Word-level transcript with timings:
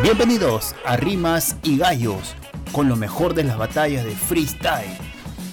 Bienvenidos 0.00 0.74
a 0.86 0.96
Rimas 0.96 1.56
y 1.62 1.76
Gallos, 1.76 2.34
con 2.72 2.88
lo 2.88 2.96
mejor 2.96 3.34
de 3.34 3.44
las 3.44 3.58
batallas 3.58 4.04
de 4.04 4.12
freestyle, 4.12 4.96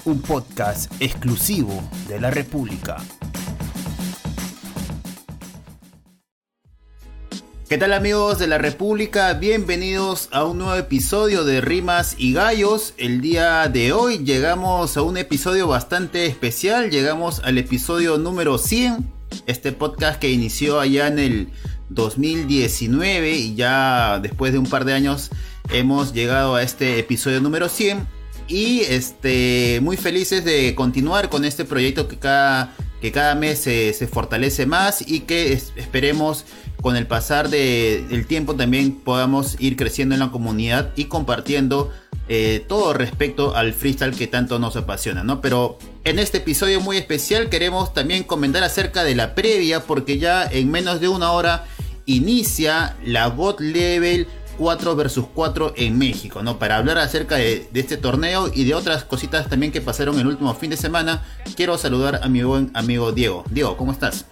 un 0.05 0.21
podcast 0.21 0.92
exclusivo 1.02 1.84
de 2.08 2.21
la 2.21 2.31
República. 2.31 2.97
¿Qué 7.67 7.78
tal 7.78 7.91
amigos 7.94 8.39
de 8.39 8.47
la 8.47 8.57
República? 8.57 9.34
Bienvenidos 9.34 10.30
a 10.32 10.46
un 10.46 10.60
nuevo 10.60 10.76
episodio 10.76 11.44
de 11.44 11.60
Rimas 11.60 12.16
y 12.18 12.34
Gallos. 12.34 12.94
El 12.98 13.20
día 13.21 13.68
de 13.68 13.92
hoy 13.92 14.20
llegamos 14.20 14.96
a 14.96 15.02
un 15.02 15.18
episodio 15.18 15.68
bastante 15.68 16.26
especial, 16.26 16.90
llegamos 16.90 17.42
al 17.44 17.58
episodio 17.58 18.18
número 18.18 18.58
100, 18.58 19.06
este 19.48 19.74
podcast 19.74 20.18
que 20.18 20.32
inició 20.32 20.80
allá 20.80 21.08
en 21.08 21.20
el 21.20 21.50
2019 21.90 23.32
y 23.38 23.56
ya 23.56 24.20
después 24.20 24.54
de 24.54 24.60
un 24.60 24.66
par 24.66 24.86
de 24.86 24.94
años 24.94 25.30
hemos 25.71 26.14
llegado 26.14 26.56
a 26.56 26.64
este 26.64 27.00
episodio 27.00 27.42
número 27.42 27.70
100 27.70 28.07
y 28.47 28.82
este, 28.82 29.80
muy 29.82 29.96
felices 29.96 30.44
de 30.44 30.74
continuar 30.75 31.30
con 31.30 31.46
este 31.46 31.66
proyecto 31.66 32.08
que 32.08 32.17
cada, 32.17 32.75
que 33.00 33.11
cada 33.11 33.36
mes 33.36 33.59
se, 33.59 33.94
fortalece 34.11 34.66
más 34.66 35.08
y 35.08 35.22
que 35.22 35.53
esperemos 35.53 36.45
con 36.81 36.95
el 36.95 37.06
pasar 37.06 37.50
del 37.50 38.25
tiempo 38.25 38.56
también 38.56 38.94
podamos 38.94 39.56
ir 39.59 39.75
creciendo 39.75 40.16
en 40.16 40.19
la 40.19 40.31
comunidad 40.31 40.92
y 40.95 41.06
compartiendo 41.06 41.92
eh, 42.28 42.64
todo 42.67 42.94
respecto 42.94 43.56
al 43.56 43.73
freestyle 43.73 44.16
que 44.16 44.28
tanto 44.28 44.59
nos 44.59 44.75
apasiona, 44.75 45.23
¿no? 45.23 45.42
Pero 45.42 45.78
en 46.03 46.19
este 46.19 46.38
episodio 46.38 46.80
muy 46.80 46.97
especial 46.97 47.50
queremos 47.50 47.94
también 47.94 48.23
comentar 48.23 48.64
acerca 48.64 49.03
de 49.03 49.16
la 49.16 49.36
previa 49.36 49.81
porque 49.81 50.17
ya 50.19 50.45
en 50.45 50.72
menos 50.72 51.02
de 51.02 51.08
una 51.08 51.31
hora 51.31 51.66
inicia 52.09 52.95
la 53.05 53.27
God 53.27 53.59
Level 53.59 54.27
4 54.58 54.95
versus 54.95 55.25
4 55.33 55.73
en 55.77 55.97
México, 55.97 56.41
¿no? 56.41 56.58
Para 56.58 56.77
hablar 56.77 56.97
acerca 56.97 57.35
de, 57.35 57.69
este 57.73 57.97
torneo 57.97 58.51
y 58.53 58.66
de 58.66 58.73
otras 58.73 59.03
cositas 59.03 59.47
también 59.47 59.71
que 59.71 59.79
pasaron 59.79 60.19
el 60.19 60.25
último 60.25 60.53
fin 60.55 60.71
de 60.71 60.77
semana, 60.77 61.23
quiero 61.55 61.77
saludar 61.77 62.19
a 62.23 62.27
mi 62.27 62.41
buen 62.43 62.71
amigo 62.73 63.11
Diego. 63.11 63.43
Diego, 63.51 63.77
¿cómo 63.77 63.91
estás? 63.91 64.25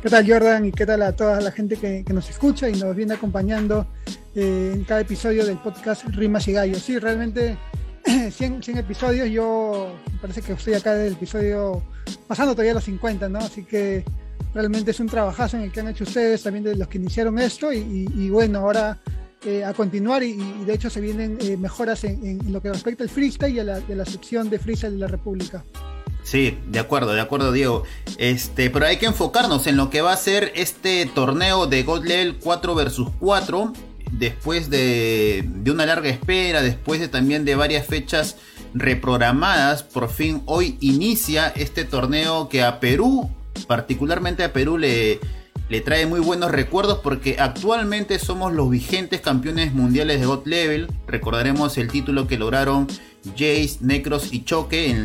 ¿Qué 0.00 0.08
tal 0.08 0.26
Jordan 0.26 0.64
y 0.64 0.72
qué 0.72 0.86
tal 0.86 1.02
a 1.02 1.12
toda 1.12 1.40
la 1.40 1.50
gente 1.50 1.76
que, 1.76 2.04
nos 2.14 2.30
escucha 2.30 2.68
y 2.68 2.72
nos 2.74 2.94
viene 2.94 3.14
acompañando 3.14 3.86
eh, 4.34 4.72
en 4.74 4.84
cada 4.84 5.00
episodio 5.00 5.44
del 5.44 5.58
podcast 5.58 6.04
Rimas 6.06 6.46
y 6.46 6.52
Gallos? 6.52 6.82
Sí, 6.82 6.98
realmente 6.98 7.58
100, 8.30 8.62
100, 8.62 8.78
episodios, 8.78 9.28
yo 9.28 9.92
parece 10.20 10.40
que 10.40 10.52
estoy 10.52 10.74
acá 10.74 10.94
del 10.94 11.14
episodio 11.14 11.82
pasando 12.28 12.52
todavía 12.52 12.74
los 12.74 12.84
50, 12.84 13.28
¿no? 13.28 13.40
Así 13.40 13.64
que 13.64 14.04
realmente 14.54 14.90
es 14.90 15.00
un 15.00 15.08
trabajazo 15.08 15.56
en 15.56 15.64
el 15.64 15.72
que 15.72 15.80
han 15.80 15.88
hecho 15.88 16.04
ustedes, 16.04 16.42
también 16.42 16.64
de 16.64 16.76
los 16.76 16.88
que 16.88 16.98
iniciaron 16.98 17.38
esto 17.38 17.72
y, 17.72 18.30
bueno, 18.30 18.60
ahora 18.60 18.98
eh, 19.44 19.64
a 19.64 19.72
continuar 19.72 20.22
y, 20.22 20.34
de 20.66 20.74
hecho 20.74 20.90
se 20.90 21.00
vienen 21.00 21.38
eh, 21.40 21.56
mejoras 21.56 22.04
en, 22.04 22.40
lo 22.52 22.60
que 22.60 22.70
respecta 22.70 23.04
al 23.04 23.10
freestyle 23.10 23.54
y 23.54 23.60
a 23.60 23.64
la, 23.64 24.04
sección 24.04 24.50
de 24.50 24.58
freestyle 24.58 24.92
de 24.92 24.98
la 24.98 25.08
República. 25.08 25.64
Sí, 26.22 26.58
de 26.68 26.78
acuerdo, 26.78 27.14
de 27.14 27.20
acuerdo, 27.20 27.50
Diego. 27.50 27.84
Este, 28.18 28.68
pero 28.68 28.86
hay 28.86 28.98
que 28.98 29.06
enfocarnos 29.06 29.66
en 29.66 29.76
lo 29.76 29.88
que 29.88 30.02
va 30.02 30.12
a 30.12 30.16
ser 30.16 30.52
este 30.54 31.06
torneo 31.06 31.66
de 31.66 31.82
God 31.82 32.04
Level 32.04 32.36
4 32.38 32.74
vs 32.74 33.00
4. 33.18 33.72
Después 34.12 34.68
de, 34.68 35.44
de 35.46 35.70
una 35.70 35.86
larga 35.86 36.10
espera, 36.10 36.62
después 36.62 37.00
de 37.00 37.08
también 37.08 37.44
de 37.44 37.54
varias 37.54 37.86
fechas 37.86 38.36
reprogramadas, 38.74 39.82
por 39.82 40.10
fin 40.10 40.42
hoy 40.46 40.76
inicia 40.80 41.48
este 41.56 41.84
torneo 41.84 42.48
que 42.48 42.62
a 42.62 42.80
Perú, 42.80 43.30
particularmente 43.66 44.44
a 44.44 44.52
Perú, 44.52 44.78
le, 44.78 45.20
le 45.68 45.80
trae 45.80 46.04
muy 46.04 46.20
buenos 46.20 46.50
recuerdos 46.50 46.98
porque 47.02 47.36
actualmente 47.38 48.18
somos 48.18 48.52
los 48.52 48.68
vigentes 48.68 49.20
campeones 49.20 49.72
mundiales 49.72 50.20
de 50.20 50.26
God 50.26 50.46
Level. 50.46 50.88
Recordaremos 51.06 51.78
el 51.78 51.88
título 51.88 52.26
que 52.26 52.38
lograron 52.38 52.88
Jace, 53.36 53.78
Necros 53.80 54.32
y 54.32 54.44
Choque 54.44 54.96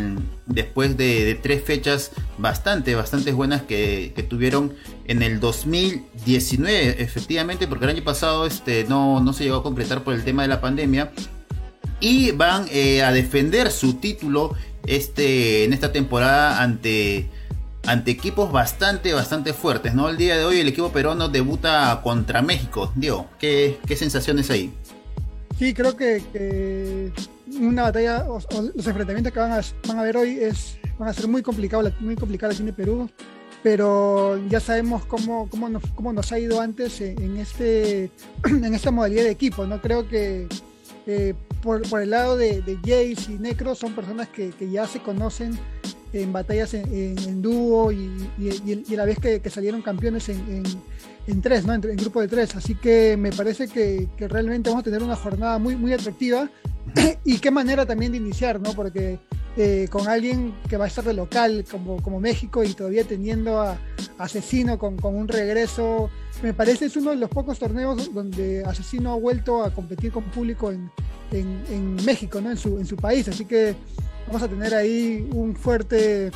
después 0.48 0.98
de, 0.98 1.40
tres 1.42 1.64
fechas 1.64 2.12
bastante, 2.38 2.96
bastante 2.96 3.32
buenas 3.32 3.62
que, 3.62 4.14
tuvieron 4.28 4.74
en 5.06 5.22
el 5.22 5.40
2019, 5.40 7.02
efectivamente, 7.04 7.68
porque 7.68 7.86
el 7.86 7.92
año 7.92 8.04
pasado 8.04 8.48
este, 8.48 8.86
no, 8.86 9.20
no 9.22 9.34
se 9.34 9.44
llegó 9.44 9.58
a 9.58 9.64
completar 9.64 10.04
por 10.04 10.14
el 10.14 10.24
tema 10.24 10.42
de 10.42 10.48
la 10.48 10.62
pandemia. 10.62 11.12
Y 12.00 12.32
van 12.32 12.66
eh, 12.72 13.04
a 13.04 13.12
defender 13.12 13.72
su 13.72 13.96
título 13.96 14.56
este, 14.86 15.64
en 15.64 15.74
esta 15.74 15.92
temporada 15.92 16.62
ante 16.62 17.30
ante 17.88 18.12
equipos 18.12 18.52
bastante, 18.52 19.14
bastante 19.14 19.54
fuertes, 19.54 19.94
¿no? 19.94 20.10
El 20.10 20.18
día 20.18 20.38
de 20.38 20.46
hoy 20.46 20.60
el 20.60 20.68
equipo 20.68 20.92
peruano 20.92 21.30
debuta 21.30 22.00
contra 22.04 22.42
México. 22.42 22.92
Diego, 22.96 23.28
¿qué, 23.40 23.80
qué 23.86 23.96
sensaciones 23.96 24.50
hay? 24.50 24.74
Sí, 25.58 25.74
creo 25.74 25.96
que, 25.96 27.12
una 27.60 27.84
batalla, 27.84 28.26
los 28.28 28.88
enfrentamientos 28.88 29.32
que 29.32 29.40
van 29.40 29.52
a, 29.54 29.62
van 29.88 30.02
ver 30.04 30.18
hoy 30.18 30.38
es, 30.42 30.78
van 30.98 31.10
a 31.10 31.14
ser 31.14 31.28
muy 31.28 31.42
complicados, 31.42 31.94
muy 32.02 32.16
complicados 32.16 32.60
en 32.60 32.74
Perú, 32.74 33.10
pero 33.64 34.38
ya 34.50 34.60
sabemos 34.60 35.06
cómo, 35.06 35.48
cómo, 35.50 35.70
nos, 35.70 35.84
cómo 35.96 36.12
nos 36.12 36.32
ha 36.32 36.40
ido 36.40 36.60
antes 36.60 37.00
en, 37.00 37.38
este, 37.38 38.12
en 38.46 38.74
esta 38.74 38.92
modalidad 38.92 39.24
de 39.24 39.32
equipo, 39.32 39.66
¿no? 39.66 39.82
Creo 39.82 40.10
que 40.10 40.48
eh, 41.08 41.34
por, 41.62 41.88
por, 41.88 42.02
el 42.02 42.10
lado 42.10 42.36
de, 42.36 42.62
de 42.62 42.76
Jace 42.78 43.32
y 43.32 43.38
Necro 43.40 43.76
son 43.76 43.94
personas 43.94 44.28
que 44.28 44.52
ya 44.70 44.88
se 44.88 45.00
conocen 45.00 45.58
en 46.14 46.32
batallas 46.32 46.74
en, 46.74 47.42
dúo 47.42 47.92
y, 47.92 48.10
y, 48.40 48.94
a 48.94 48.98
la 48.98 49.06
vez 49.06 49.20
que, 49.20 49.50
salieron 49.50 49.82
campeones 49.82 50.30
en, 50.30 50.64
en 51.28 51.42
tres, 51.42 51.66
¿no? 51.66 51.74
En, 51.74 51.82
grupo 51.82 52.22
de 52.22 52.28
tres. 52.28 52.56
Así 52.56 52.76
que 52.76 53.18
me 53.18 53.32
parece 53.32 53.68
que, 53.68 54.08
que, 54.18 54.28
realmente 54.28 54.70
vamos 54.70 54.82
a 54.82 54.86
tener 54.86 55.04
una 55.04 55.16
jornada 55.16 55.58
muy, 55.58 55.76
muy 55.76 55.94
atractiva. 55.94 56.50
y 57.26 57.40
qué 57.40 57.52
manera 57.52 57.86
también 57.86 58.12
de 58.12 58.20
iniciar, 58.20 58.60
¿no? 58.60 58.74
Porque 58.74 59.20
eh, 59.58 59.88
con 59.90 60.08
alguien 60.08 60.54
que 60.70 60.78
va 60.78 60.86
a 60.86 60.88
estar 60.88 61.04
de 61.04 61.14
local 61.14 61.66
como, 61.70 62.02
como 62.02 62.20
México 62.20 62.64
y 62.64 62.74
todavía 62.74 63.04
teniendo 63.06 63.62
a, 63.62 63.78
Asesino 64.18 64.78
con, 64.78 64.98
con, 64.98 65.16
un 65.16 65.28
regreso, 65.28 66.10
me 66.42 66.54
parece 66.54 66.86
es 66.86 66.96
uno 66.96 67.12
de 67.12 67.18
los 67.18 67.30
pocos 67.30 67.60
torneos 67.60 68.14
donde 68.14 68.64
Asesino 68.66 69.12
ha 69.14 69.16
vuelto 69.16 69.64
a 69.64 69.74
competir 69.74 70.12
con 70.12 70.24
público 70.26 70.72
en, 70.72 70.90
en, 71.32 71.64
en 71.70 71.96
México, 72.06 72.40
¿no? 72.40 72.52
En 72.52 72.58
su, 72.58 72.78
en 72.78 72.86
su 72.86 72.96
país. 72.96 73.28
Así 73.28 73.46
que 73.46 73.76
vamos 74.28 74.44
a 74.44 74.48
tener 74.48 74.74
ahí 74.74 75.28
un 75.34 75.56
fuerte, 75.56 76.32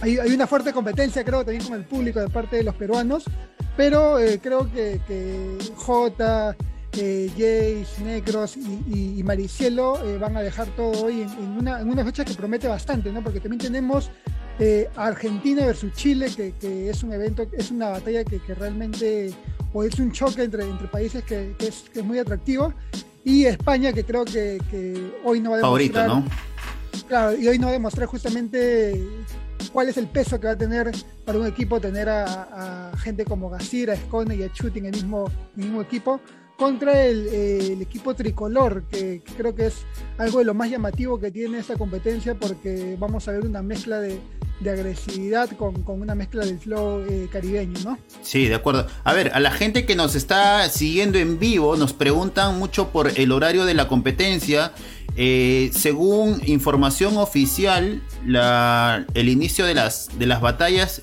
hay, 0.00 0.18
hay, 0.18 0.32
una 0.32 0.46
fuerte 0.46 0.72
competencia 0.72 1.24
creo 1.24 1.44
también 1.44 1.64
con 1.64 1.74
el 1.74 1.84
público 1.84 2.20
de 2.20 2.28
parte 2.28 2.56
de 2.56 2.64
los 2.64 2.74
peruanos, 2.74 3.24
pero 3.76 4.18
eh, 4.18 4.40
creo 4.42 4.70
que, 4.72 5.00
que 5.06 5.58
J, 5.76 6.56
eh, 6.92 7.30
Jace, 7.32 8.02
Negros 8.02 8.56
y, 8.56 9.22
Maricielo 9.22 10.04
eh, 10.04 10.18
van 10.18 10.36
a 10.36 10.42
dejar 10.42 10.66
todo 10.74 11.04
hoy 11.04 11.22
en, 11.22 11.50
una, 11.58 11.80
en, 11.80 11.88
una, 11.88 12.04
fecha 12.04 12.24
que 12.24 12.34
promete 12.34 12.66
bastante, 12.66 13.12
¿no? 13.12 13.22
Porque 13.22 13.38
también 13.38 13.60
tenemos 13.60 14.10
eh, 14.58 14.88
Argentina 14.96 15.64
versus 15.66 15.92
Chile, 15.92 16.26
que, 16.34 16.52
que, 16.60 16.90
es 16.90 17.02
un 17.04 17.12
evento, 17.12 17.46
es 17.52 17.70
una 17.70 17.90
batalla 17.90 18.24
que, 18.24 18.40
que 18.40 18.54
realmente, 18.54 19.32
o 19.72 19.84
es 19.84 19.98
un 20.00 20.10
choque 20.10 20.42
entre, 20.42 20.64
entre 20.64 20.88
países 20.88 21.22
que, 21.22 21.54
es, 21.60 21.84
es, 21.94 22.04
muy 22.04 22.18
atractivo, 22.18 22.74
y 23.24 23.44
España, 23.44 23.92
que 23.92 24.04
creo 24.04 24.24
que, 24.24 24.58
hoy 25.24 25.40
no 25.40 25.50
va 25.50 25.58
a 25.58 25.60
demostrar... 25.60 26.06
Favorito, 26.06 26.06
¿no? 26.06 26.24
Claro, 27.08 27.36
y 27.36 27.48
hoy 27.48 27.58
no 27.58 27.66
va 27.66 27.70
a 27.70 27.72
demostrar 27.72 28.06
justamente 28.06 29.00
cuál 29.72 29.88
es 29.88 29.96
el 29.96 30.06
peso 30.06 30.40
que 30.40 30.46
va 30.46 30.52
a 30.54 30.58
tener 30.58 30.90
para 31.24 31.38
un 31.38 31.46
equipo 31.46 31.80
tener 31.80 32.08
a, 32.08 32.92
gente 32.98 33.24
como 33.24 33.50
Gasir, 33.50 33.90
a 33.90 33.96
Scone 33.96 34.36
y 34.36 34.42
a 34.42 34.52
Chuti 34.52 34.78
en 34.78 34.86
el 34.86 34.92
mismo, 34.92 35.30
mismo 35.56 35.82
equipo 35.82 36.20
contra 36.56 37.04
el, 37.04 37.26
el 37.28 37.80
equipo 37.80 38.14
tricolor, 38.14 38.84
que, 38.90 39.22
creo 39.36 39.54
que 39.54 39.66
es 39.66 39.76
algo 40.18 40.40
de 40.40 40.44
lo 40.44 40.52
más 40.52 40.70
llamativo 40.70 41.18
que 41.18 41.30
tiene 41.30 41.58
esta 41.58 41.76
competencia 41.76 42.34
porque 42.34 42.96
vamos 42.98 43.26
a 43.28 43.32
ver 43.32 43.46
una 43.46 43.62
mezcla 43.62 43.98
de, 43.98 44.20
de 44.60 44.70
agresividad 44.70 45.48
con, 45.56 45.82
con, 45.82 46.02
una 46.02 46.14
mezcla 46.14 46.44
del 46.44 46.58
flow 46.58 47.02
eh, 47.08 47.28
caribeño, 47.32 47.80
¿no? 47.82 47.98
Sí, 48.20 48.46
de 48.46 48.54
acuerdo. 48.56 48.86
A 49.04 49.14
ver, 49.14 49.32
a 49.32 49.40
la 49.40 49.52
gente 49.52 49.86
que 49.86 49.96
nos 49.96 50.14
está 50.14 50.68
siguiendo 50.68 51.18
en 51.18 51.38
vivo 51.38 51.76
nos 51.76 51.94
preguntan 51.94 52.58
mucho 52.58 52.90
por 52.90 53.18
el 53.18 53.32
horario 53.32 53.64
de 53.64 53.72
la 53.72 53.88
competencia. 53.88 54.72
Eh, 55.16 55.70
según 55.72 56.40
información 56.46 57.16
oficial, 57.16 58.02
la, 58.24 59.06
el 59.14 59.28
inicio 59.28 59.66
de 59.66 59.74
las, 59.74 60.08
de 60.18 60.26
las 60.26 60.40
batallas 60.40 61.02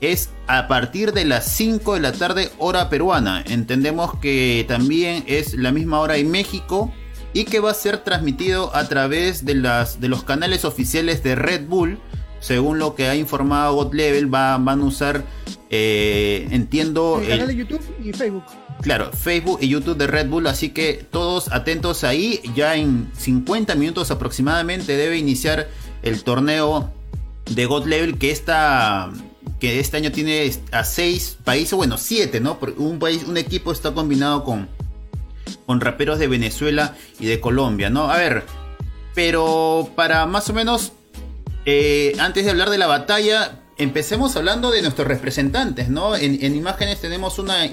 es 0.00 0.30
a 0.46 0.68
partir 0.68 1.12
de 1.12 1.24
las 1.24 1.46
5 1.52 1.94
de 1.94 2.00
la 2.00 2.12
tarde 2.12 2.50
hora 2.58 2.88
peruana. 2.88 3.42
Entendemos 3.46 4.16
que 4.18 4.64
también 4.68 5.24
es 5.26 5.54
la 5.54 5.72
misma 5.72 6.00
hora 6.00 6.16
en 6.16 6.30
México 6.30 6.92
y 7.32 7.44
que 7.44 7.60
va 7.60 7.70
a 7.70 7.74
ser 7.74 7.98
transmitido 7.98 8.74
a 8.74 8.88
través 8.88 9.44
de, 9.44 9.54
las, 9.54 10.00
de 10.00 10.08
los 10.08 10.24
canales 10.24 10.64
oficiales 10.64 11.22
de 11.22 11.34
Red 11.34 11.66
Bull. 11.66 11.98
Según 12.40 12.78
lo 12.78 12.94
que 12.94 13.08
ha 13.08 13.16
informado 13.16 13.74
God 13.74 13.94
Level, 13.94 14.26
van 14.26 14.68
a 14.68 14.74
usar, 14.76 15.24
eh, 15.70 16.46
entiendo... 16.52 17.20
El 17.20 17.28
canal 17.30 17.48
de 17.48 17.56
YouTube 17.56 17.82
y 18.02 18.12
Facebook. 18.12 18.44
Claro, 18.80 19.10
Facebook 19.12 19.58
y 19.60 19.68
YouTube 19.68 19.96
de 19.96 20.06
Red 20.06 20.28
Bull, 20.28 20.46
así 20.46 20.70
que 20.70 21.06
todos 21.10 21.50
atentos 21.50 22.04
ahí. 22.04 22.40
Ya 22.54 22.76
en 22.76 23.10
50 23.16 23.74
minutos 23.74 24.10
aproximadamente 24.10 24.96
debe 24.96 25.18
iniciar 25.18 25.68
el 26.02 26.22
torneo 26.22 26.92
de 27.50 27.66
God 27.66 27.86
Level 27.86 28.18
que 28.18 28.30
esta 28.30 29.10
que 29.58 29.80
este 29.80 29.96
año 29.96 30.12
tiene 30.12 30.52
a 30.70 30.84
seis 30.84 31.36
países, 31.42 31.74
bueno, 31.74 31.98
siete, 31.98 32.38
¿no? 32.40 32.60
Porque 32.60 32.80
un 32.80 32.98
país, 32.98 33.24
un 33.26 33.36
equipo 33.36 33.72
está 33.72 33.92
combinado 33.92 34.44
con, 34.44 34.68
con 35.66 35.80
raperos 35.80 36.18
de 36.18 36.28
Venezuela 36.28 36.94
y 37.18 37.26
de 37.26 37.40
Colombia, 37.40 37.90
¿no? 37.90 38.10
A 38.10 38.18
ver, 38.18 38.44
pero 39.14 39.90
para 39.96 40.26
más 40.26 40.48
o 40.48 40.52
menos, 40.52 40.92
eh, 41.64 42.14
antes 42.20 42.44
de 42.44 42.50
hablar 42.52 42.70
de 42.70 42.78
la 42.78 42.86
batalla, 42.86 43.62
empecemos 43.78 44.36
hablando 44.36 44.70
de 44.70 44.82
nuestros 44.82 45.06
representantes, 45.06 45.88
¿no? 45.88 46.16
En, 46.16 46.54
imágenes 46.54 47.00
tenemos 47.00 47.38
una, 47.38 47.64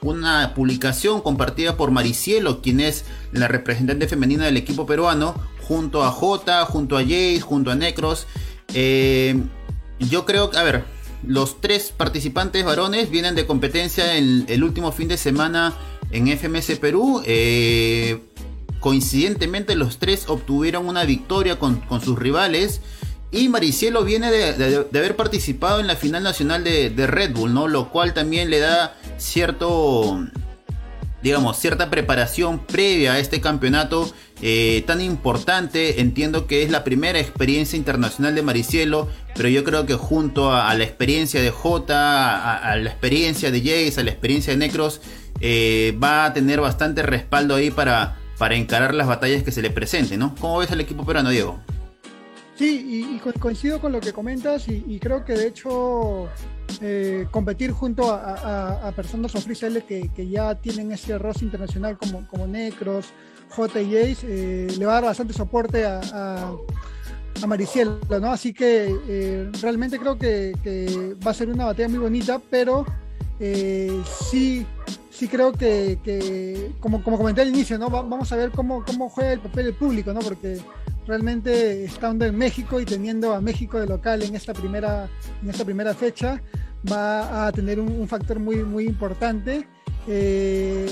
una, 0.00 0.54
publicación 0.54 1.20
compartida 1.20 1.76
por 1.76 1.90
Maricielo, 1.90 2.62
quien 2.62 2.80
es 2.80 3.04
la 3.32 3.48
representante 3.48 4.06
femenina 4.06 4.44
del 4.44 4.56
equipo 4.56 4.86
peruano, 4.86 5.34
junto 5.66 6.04
a 6.04 6.10
J, 6.10 6.64
junto 6.66 6.96
a 6.96 7.02
Jace, 7.02 7.40
junto 7.40 7.72
a 7.72 7.74
Necros. 7.74 8.26
Eh, 8.72 9.42
yo 9.98 10.24
creo 10.24 10.50
que, 10.50 10.58
a 10.58 10.62
ver, 10.62 10.84
los 11.26 11.60
tres 11.60 11.92
participantes 11.96 12.64
varones 12.64 13.10
vienen 13.10 13.34
de 13.34 13.46
competencia 13.46 14.16
el, 14.16 14.44
el 14.48 14.62
último 14.62 14.92
fin 14.92 15.08
de 15.08 15.16
semana 15.16 15.74
en 16.12 16.28
FMS 16.28 16.78
Perú. 16.78 17.22
Eh, 17.26 18.22
coincidentemente 18.78 19.74
los 19.74 19.98
tres 19.98 20.28
obtuvieron 20.28 20.86
una 20.86 21.04
victoria 21.04 21.58
con 21.58 22.00
sus 22.00 22.16
rivales. 22.16 22.80
Y 23.36 23.50
Maricielo 23.50 24.02
viene 24.02 24.30
de, 24.30 24.86
haber 24.98 25.14
participado 25.14 25.78
en 25.78 25.86
la 25.86 25.94
final 25.94 26.22
nacional 26.22 26.64
de, 26.64 27.06
Red 27.06 27.34
Bull, 27.34 27.52
¿no? 27.52 27.68
Lo 27.68 27.90
cual 27.90 28.14
también 28.14 28.48
le 28.48 28.60
da 28.60 28.96
cierto, 29.18 30.26
digamos, 31.22 31.58
cierta 31.58 31.90
preparación 31.90 32.60
previa 32.60 33.12
a 33.12 33.18
este 33.18 33.42
campeonato 33.42 34.10
eh, 34.40 34.84
tan 34.86 35.02
importante. 35.02 36.00
Entiendo 36.00 36.46
que 36.46 36.62
es 36.62 36.70
la 36.70 36.82
primera 36.82 37.20
experiencia 37.20 37.76
internacional 37.76 38.34
de 38.34 38.40
Maricielo, 38.40 39.10
pero 39.34 39.50
yo 39.50 39.64
creo 39.64 39.84
que 39.84 39.96
junto 39.96 40.50
a, 40.54 40.72
la 40.72 40.84
experiencia 40.84 41.42
de 41.42 41.50
J, 41.50 42.70
a, 42.70 42.76
la 42.76 42.88
experiencia 42.88 43.50
de 43.50 43.60
Jace, 43.60 44.00
a 44.00 44.04
la 44.04 44.12
experiencia 44.12 44.54
de 44.54 44.60
Necros, 44.60 45.02
eh, 45.40 45.94
va 46.02 46.24
a 46.24 46.32
tener 46.32 46.62
bastante 46.62 47.02
respaldo 47.02 47.56
ahí 47.56 47.70
para, 47.70 48.16
para 48.38 48.54
encarar 48.54 48.94
las 48.94 49.06
batallas 49.06 49.42
que 49.42 49.52
se 49.52 49.60
le 49.60 49.68
presenten, 49.68 50.20
¿no? 50.20 50.34
¿Cómo 50.40 50.56
ves 50.56 50.70
al 50.70 50.80
equipo 50.80 51.04
peruano, 51.04 51.28
Diego? 51.28 51.60
Sí, 52.56 53.20
y, 53.22 53.38
coincido 53.38 53.80
con 53.80 53.92
lo 53.92 54.00
que 54.00 54.14
comentas 54.14 54.66
y, 54.68 54.98
creo 54.98 55.26
que 55.26 55.34
de 55.34 55.48
hecho 55.48 56.26
eh, 56.80 57.26
competir 57.30 57.70
junto 57.70 58.10
a, 58.10 58.90
personas 58.96 59.34
oficiales 59.34 59.84
que, 59.84 60.08
que, 60.08 60.26
ya 60.26 60.54
tienen 60.54 60.90
ese 60.90 61.18
rostro 61.18 61.44
internacional 61.44 61.98
como, 61.98 62.26
como 62.26 62.46
Necros, 62.46 63.12
J 63.50 63.82
y 63.82 63.94
eh, 63.94 64.68
le 64.78 64.86
va 64.86 64.92
a 64.92 64.94
dar 64.94 65.04
bastante 65.04 65.34
soporte 65.34 65.84
a, 65.84 66.00
a, 66.00 67.46
Maricielo, 67.46 68.00
¿no? 68.18 68.32
Así 68.32 68.54
que 68.54 68.88
eh, 69.06 69.50
realmente 69.60 69.98
creo 69.98 70.16
que, 70.16 71.14
va 71.24 71.32
a 71.32 71.34
ser 71.34 71.50
una 71.50 71.66
batalla 71.66 71.90
muy 71.90 71.98
bonita, 71.98 72.40
pero 72.50 72.86
sí, 74.30 74.64
sí 75.10 75.28
creo 75.28 75.52
que, 75.52 76.72
como, 76.80 77.04
como 77.04 77.18
comenté 77.18 77.42
al 77.42 77.48
inicio, 77.48 77.76
¿no? 77.76 77.90
vamos 77.90 78.32
a 78.32 78.36
ver 78.36 78.50
cómo, 78.50 78.82
cómo 78.82 79.10
juega 79.10 79.34
el 79.34 79.40
papel 79.40 79.66
del 79.66 79.74
público, 79.74 80.14
¿no? 80.14 80.20
Porque 80.20 80.58
realmente 81.06 81.84
estando 81.84 82.24
en 82.24 82.36
México 82.36 82.80
y 82.80 82.84
teniendo 82.84 83.34
a 83.34 83.40
México 83.40 83.78
de 83.78 83.86
local 83.86 84.22
en 84.22 84.34
esta 84.34 84.52
primera, 84.52 85.08
en 85.42 85.50
esta 85.50 85.64
primera 85.64 85.94
fecha, 85.94 86.40
va 86.90 87.46
a 87.46 87.52
tener 87.52 87.80
un, 87.80 88.06
factor 88.08 88.38
muy, 88.38 88.56
muy 88.56 88.86
importante. 88.86 89.66
Eh, 90.08 90.86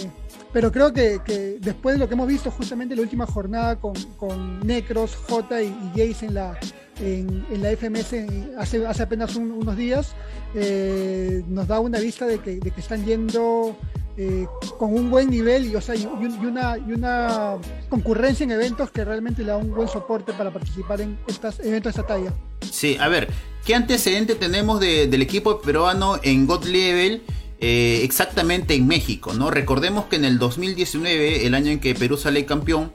pero 0.52 0.70
creo 0.72 0.92
que, 0.92 1.58
después 1.60 1.94
de 1.94 1.98
lo 1.98 2.08
que 2.08 2.14
hemos 2.14 2.28
visto 2.28 2.50
justamente 2.50 2.94
en 2.94 2.98
la 3.00 3.02
última 3.02 3.26
jornada 3.26 3.76
con, 3.76 3.94
con 4.16 4.66
Necros, 4.66 5.16
J 5.16 5.62
y, 5.62 5.74
Jace 5.96 6.26
en 6.26 6.34
la, 6.34 6.58
en, 7.00 7.62
la 7.62 7.70
FMS 7.76 8.14
hace, 8.58 8.86
hace 8.86 9.02
apenas 9.02 9.34
unos 9.36 9.76
días, 9.76 10.14
eh, 10.54 11.42
nos 11.48 11.66
da 11.66 11.80
una 11.80 11.98
vista 11.98 12.26
de 12.26 12.38
que, 12.38 12.56
de 12.56 12.70
que 12.70 12.80
están 12.80 13.04
yendo 13.04 13.76
eh, 14.16 14.46
con 14.78 14.94
un 14.94 15.10
buen 15.10 15.28
nivel 15.28 15.66
y, 15.66 15.74
o 15.74 15.80
sea, 15.80 15.94
y, 15.96 16.06
una, 16.06 16.78
y 16.78 16.92
una 16.92 17.56
concurrencia 17.88 18.44
en 18.44 18.52
eventos 18.52 18.90
que 18.90 19.04
realmente 19.04 19.42
le 19.42 19.48
da 19.48 19.56
un 19.56 19.74
buen 19.74 19.88
soporte 19.88 20.32
para 20.32 20.52
participar 20.52 21.00
en 21.00 21.18
estos 21.26 21.58
eventos 21.60 21.94
de 21.94 22.00
esta 22.00 22.06
talla. 22.06 22.32
Sí, 22.70 22.96
a 23.00 23.08
ver, 23.08 23.28
¿qué 23.64 23.74
antecedente 23.74 24.34
tenemos 24.34 24.80
del 24.80 25.20
equipo 25.20 25.60
peruano 25.60 26.18
en 26.22 26.46
God 26.46 26.64
Level? 26.64 27.22
Eh, 27.60 28.00
exactamente 28.02 28.74
en 28.74 28.86
México, 28.86 29.32
¿no? 29.32 29.50
Recordemos 29.50 30.04
que 30.06 30.16
en 30.16 30.24
el 30.24 30.38
2019, 30.38 31.46
el 31.46 31.54
año 31.54 31.70
en 31.70 31.80
que 31.80 31.94
Perú 31.94 32.16
sale 32.16 32.44
campeón, 32.44 32.92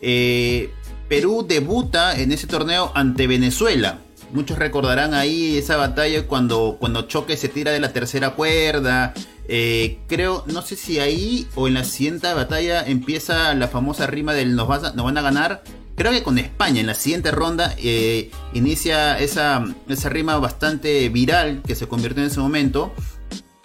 eh, 0.00 0.70
Perú 1.08 1.46
debuta 1.48 2.18
en 2.18 2.32
ese 2.32 2.46
torneo 2.46 2.90
ante 2.94 3.26
Venezuela. 3.26 4.00
Muchos 4.32 4.58
recordarán 4.58 5.14
ahí 5.14 5.56
esa 5.56 5.76
batalla 5.76 6.26
cuando, 6.26 6.76
cuando 6.78 7.02
Choque 7.02 7.36
se 7.36 7.48
tira 7.48 7.72
de 7.72 7.80
la 7.80 7.92
tercera 7.92 8.30
cuerda, 8.30 9.14
eh, 9.48 9.98
creo, 10.06 10.44
no 10.46 10.60
sé 10.60 10.76
si 10.76 10.98
ahí 10.98 11.46
o 11.54 11.68
en 11.68 11.74
la 11.74 11.84
siguiente 11.84 12.32
batalla 12.34 12.86
empieza 12.86 13.54
la 13.54 13.68
famosa 13.68 14.06
rima 14.06 14.34
del 14.34 14.54
nos, 14.54 14.68
van 14.68 15.18
a 15.18 15.22
ganar. 15.22 15.62
Creo 15.96 16.12
que 16.12 16.22
con 16.22 16.38
España 16.38 16.80
en 16.80 16.86
la 16.86 16.94
siguiente 16.94 17.30
ronda 17.30 17.74
eh, 17.78 18.30
inicia 18.52 19.18
esa, 19.18 19.64
esa 19.88 20.08
rima 20.10 20.38
bastante 20.38 21.08
viral 21.08 21.62
que 21.66 21.74
se 21.74 21.88
convirtió 21.88 22.22
en 22.22 22.28
ese 22.28 22.40
momento. 22.40 22.92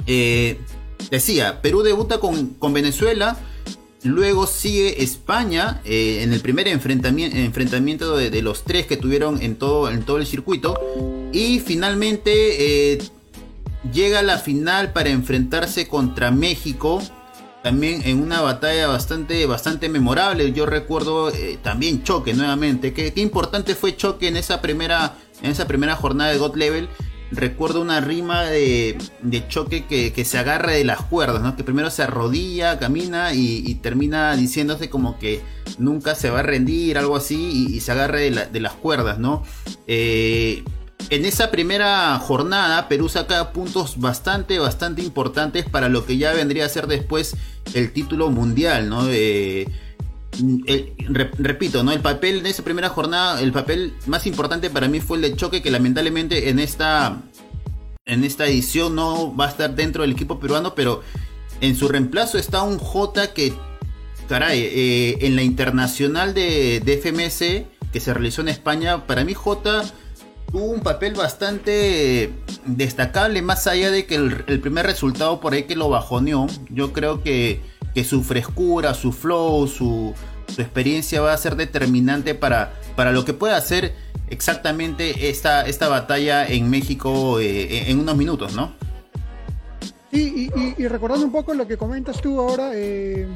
Eh, 0.07 0.59
decía, 1.11 1.61
Perú 1.61 1.83
debuta 1.83 2.19
con, 2.19 2.73
Venezuela. 2.73 3.37
Luego 4.03 4.47
sigue 4.47 5.01
España 5.03 5.81
en 5.85 6.33
el 6.33 6.41
primer 6.41 6.67
enfrentamiento, 6.67 8.17
de, 8.17 8.41
los 8.41 8.63
tres 8.63 8.85
que 8.85 8.97
tuvieron 8.97 9.41
en 9.41 9.55
todo, 9.55 9.87
el 9.89 10.25
circuito. 10.25 10.77
Y 11.31 11.59
finalmente 11.59 12.99
llega 13.91 14.19
a 14.19 14.23
la 14.23 14.37
final 14.37 14.93
para 14.93 15.09
enfrentarse 15.09 15.87
contra 15.87 16.31
México. 16.31 17.01
También 17.63 18.01
en 18.03 18.21
una 18.21 18.41
batalla 18.41 18.87
bastante, 18.87 19.45
bastante 19.45 19.87
memorable. 19.87 20.51
Yo 20.51 20.65
recuerdo 20.65 21.29
eh, 21.29 21.57
también 21.61 22.03
Choque 22.03 22.33
nuevamente. 22.33 22.93
Qué, 22.93 23.13
importante 23.15 23.73
fue 23.73 23.95
Choque 23.95 24.27
en 24.27 24.35
esa 24.35 24.61
primera, 24.61 25.15
en 25.41 25.51
esa 25.51 25.65
primera 25.65 25.95
jornada 25.95 26.31
de 26.31 26.39
God 26.39 26.55
Level. 26.57 26.89
Recuerdo 27.35 27.81
una 27.81 27.99
rima 27.99 28.43
de, 28.43 28.97
choque 29.47 29.85
que, 29.85 30.25
se 30.25 30.37
agarra 30.37 30.71
de 30.73 30.83
las 30.83 31.01
cuerdas, 31.01 31.41
¿no? 31.41 31.55
Que 31.55 31.63
primero 31.63 31.89
se 31.89 32.03
arrodilla, 32.03 32.79
camina 32.79 33.33
y, 33.33 33.75
termina 33.75 34.35
diciéndose 34.35 34.89
como 34.89 35.17
que 35.19 35.41
nunca 35.77 36.15
se 36.15 36.29
va 36.29 36.39
a 36.39 36.43
rendir, 36.43 36.97
algo 36.97 37.15
así, 37.15 37.67
y, 37.73 37.79
se 37.79 37.91
agarra 37.91 38.19
de, 38.19 38.59
las 38.59 38.73
cuerdas, 38.73 39.19
¿no? 39.19 39.43
Eh, 39.87 40.63
en 41.09 41.25
esa 41.25 41.51
primera 41.51 42.17
jornada, 42.19 42.87
Perú 42.87 43.09
saca 43.09 43.51
puntos 43.51 43.99
bastante, 43.99 44.59
bastante 44.59 45.01
importantes 45.01 45.65
para 45.69 45.89
lo 45.89 46.05
que 46.05 46.17
ya 46.17 46.33
vendría 46.33 46.65
a 46.65 46.69
ser 46.69 46.87
después 46.87 47.35
el 47.73 47.91
título 47.91 48.29
mundial, 48.29 48.89
¿no? 48.89 49.05
Repito, 51.37 51.83
¿no? 51.83 51.91
El 51.91 52.01
papel 52.01 52.43
de 52.43 52.49
esa 52.49 52.63
primera 52.63 52.89
jornada, 52.89 53.41
el 53.41 53.51
papel 53.51 53.93
más 54.07 54.25
importante 54.27 54.69
para 54.69 54.87
mí 54.87 54.99
fue 54.99 55.17
el 55.17 55.23
de 55.23 55.35
choque 55.35 55.61
que 55.61 55.71
lamentablemente 55.71 56.49
en 56.49 56.59
esta, 56.59 57.21
en 58.05 58.23
esta 58.23 58.45
edición 58.45 58.95
no 58.95 59.35
va 59.35 59.47
a 59.47 59.49
estar 59.49 59.75
dentro 59.75 60.03
del 60.03 60.11
equipo 60.11 60.39
peruano, 60.39 60.75
pero 60.75 61.01
en 61.61 61.75
su 61.75 61.87
reemplazo 61.87 62.37
está 62.37 62.63
un 62.63 62.77
J 62.77 63.33
que, 63.33 63.53
caray, 64.27 64.59
eh, 64.59 65.17
en 65.21 65.35
la 65.35 65.43
internacional 65.43 66.33
de, 66.33 66.81
de 66.83 66.97
FMS 66.97 67.65
que 67.91 67.99
se 67.99 68.13
realizó 68.13 68.41
en 68.41 68.49
España, 68.49 69.05
para 69.05 69.23
mí 69.23 69.33
J 69.33 69.83
tuvo 70.53 70.65
un 70.65 70.81
papel 70.81 71.15
bastante 71.15 72.31
destacable, 72.65 73.41
más 73.41 73.65
allá 73.65 73.89
de 73.89 74.05
que 74.05 74.15
el, 74.15 74.59
primer 74.61 74.85
resultado 74.85 75.39
por 75.39 75.53
ahí 75.53 75.63
que 75.63 75.75
lo 75.75 75.89
bajoneó. 75.89 76.45
Yo 76.69 76.93
creo 76.93 77.23
que, 77.23 77.59
su 78.03 78.23
frescura, 78.23 78.93
su 78.93 79.11
flow, 79.11 79.67
su, 79.67 80.13
experiencia 80.57 81.21
va 81.21 81.33
a 81.33 81.37
ser 81.37 81.55
determinante 81.55 82.35
para, 82.35 82.73
para 82.95 83.11
lo 83.11 83.25
que 83.25 83.33
pueda 83.33 83.57
hacer 83.57 83.95
exactamente 84.29 85.29
esta, 85.29 85.65
esta 85.65 85.87
batalla 85.87 86.45
en 86.47 86.69
México 86.69 87.39
eh, 87.39 87.89
en 87.89 87.99
unos 87.99 88.15
minutos, 88.15 88.53
¿no? 88.53 88.73
Sí, 90.11 90.51
y, 90.77 90.87
recordando 90.87 91.25
un 91.25 91.31
poco 91.31 91.55
lo 91.55 91.67
que 91.67 91.75
comentas 91.75 92.21
tú 92.21 92.39
ahora, 92.39 92.71
eh, 92.75 93.27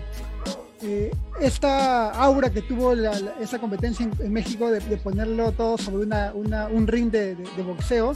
eh, 0.83 1.11
esta 1.41 2.11
aura 2.11 2.51
que 2.51 2.61
tuvo 2.61 2.93
esa 2.93 3.57
competencia 3.57 4.07
en, 4.19 4.31
México 4.31 4.69
de, 4.69 4.79
ponerlo 4.97 5.51
todo 5.53 5.77
sobre 5.79 6.05
un 6.05 6.87
ring 6.87 7.09
de, 7.09 7.35
boxeo 7.65 8.13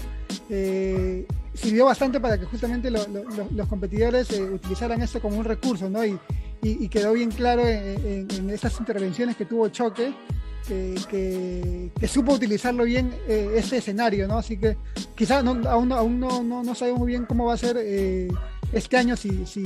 eh, 0.49 1.25
sirvió 1.53 1.85
bastante 1.85 2.19
para 2.19 2.39
que 2.39 2.45
justamente 2.45 2.89
los 2.91 3.67
competidores 3.67 4.29
eh, 4.31 4.41
utilizaran 4.41 5.01
esto 5.01 5.21
como 5.21 5.37
un 5.37 5.45
recurso, 5.45 5.89
¿no? 5.89 6.03
Y, 6.05 6.19
quedó 6.89 7.13
bien 7.13 7.31
claro 7.31 7.67
en, 7.67 8.49
estas 8.51 8.79
intervenciones 8.79 9.35
que 9.35 9.45
tuvo 9.45 9.67
Choque, 9.69 10.13
que, 10.67 11.91
supo 12.07 12.33
utilizarlo 12.33 12.83
bien 12.83 13.11
este 13.27 13.77
escenario, 13.77 14.27
¿no? 14.27 14.37
Así 14.37 14.57
que 14.57 14.77
quizás 15.15 15.43
aún, 15.43 15.65
aún 15.65 16.19
no, 16.19 16.43
no, 16.43 16.75
sabemos 16.75 16.99
muy 16.99 17.07
bien 17.09 17.25
cómo 17.25 17.45
va 17.45 17.55
a 17.55 17.57
ser 17.57 17.77
este 18.71 18.97
año 18.97 19.15
si, 19.17 19.45
si 19.47 19.65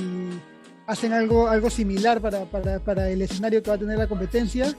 hacen 0.87 1.13
algo, 1.13 1.47
algo 1.47 1.69
similar 1.69 2.21
para, 2.21 3.09
el 3.09 3.21
escenario 3.21 3.61
que 3.61 3.69
va 3.69 3.75
a 3.75 3.79
tener 3.79 3.97
la 3.97 4.07
competencia, 4.07 4.73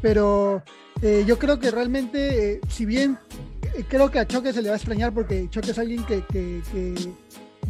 pero 0.00 0.62
eh, 1.00 1.24
yo 1.26 1.38
creo 1.38 1.58
que 1.58 1.70
realmente, 1.70 2.54
eh, 2.54 2.60
si 2.68 2.84
bien 2.84 3.18
eh, 3.32 3.51
creo 3.88 4.10
que 4.10 4.18
a 4.18 4.26
Choque 4.26 4.52
se 4.52 4.62
le 4.62 4.68
va 4.68 4.74
a 4.74 4.78
extrañar 4.78 5.12
porque 5.12 5.48
Choque 5.50 5.70
es 5.70 5.78
alguien 5.78 6.04
que, 6.04 6.22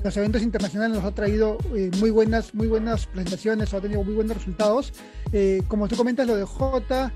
los 0.03 0.17
eventos 0.17 0.43
internacionales 0.43 0.97
nos 0.97 1.05
ha 1.05 1.15
traído 1.15 1.59
eh, 1.77 1.91
muy 2.01 2.11
buenas, 2.11 2.55
muy 2.55 2.67
buenas 2.67 3.07
presentaciones, 3.07 3.73
ha 3.73 3.81
tenido 3.81 4.03
muy 4.03 4.15
buenos 4.15 4.37
resultados. 4.37 4.93
Eh, 5.33 5.63
como 5.69 5.87
tú 5.87 5.97
comentas, 5.97 6.27
lo 6.27 6.35
de 6.35 6.45
J 6.45 7.13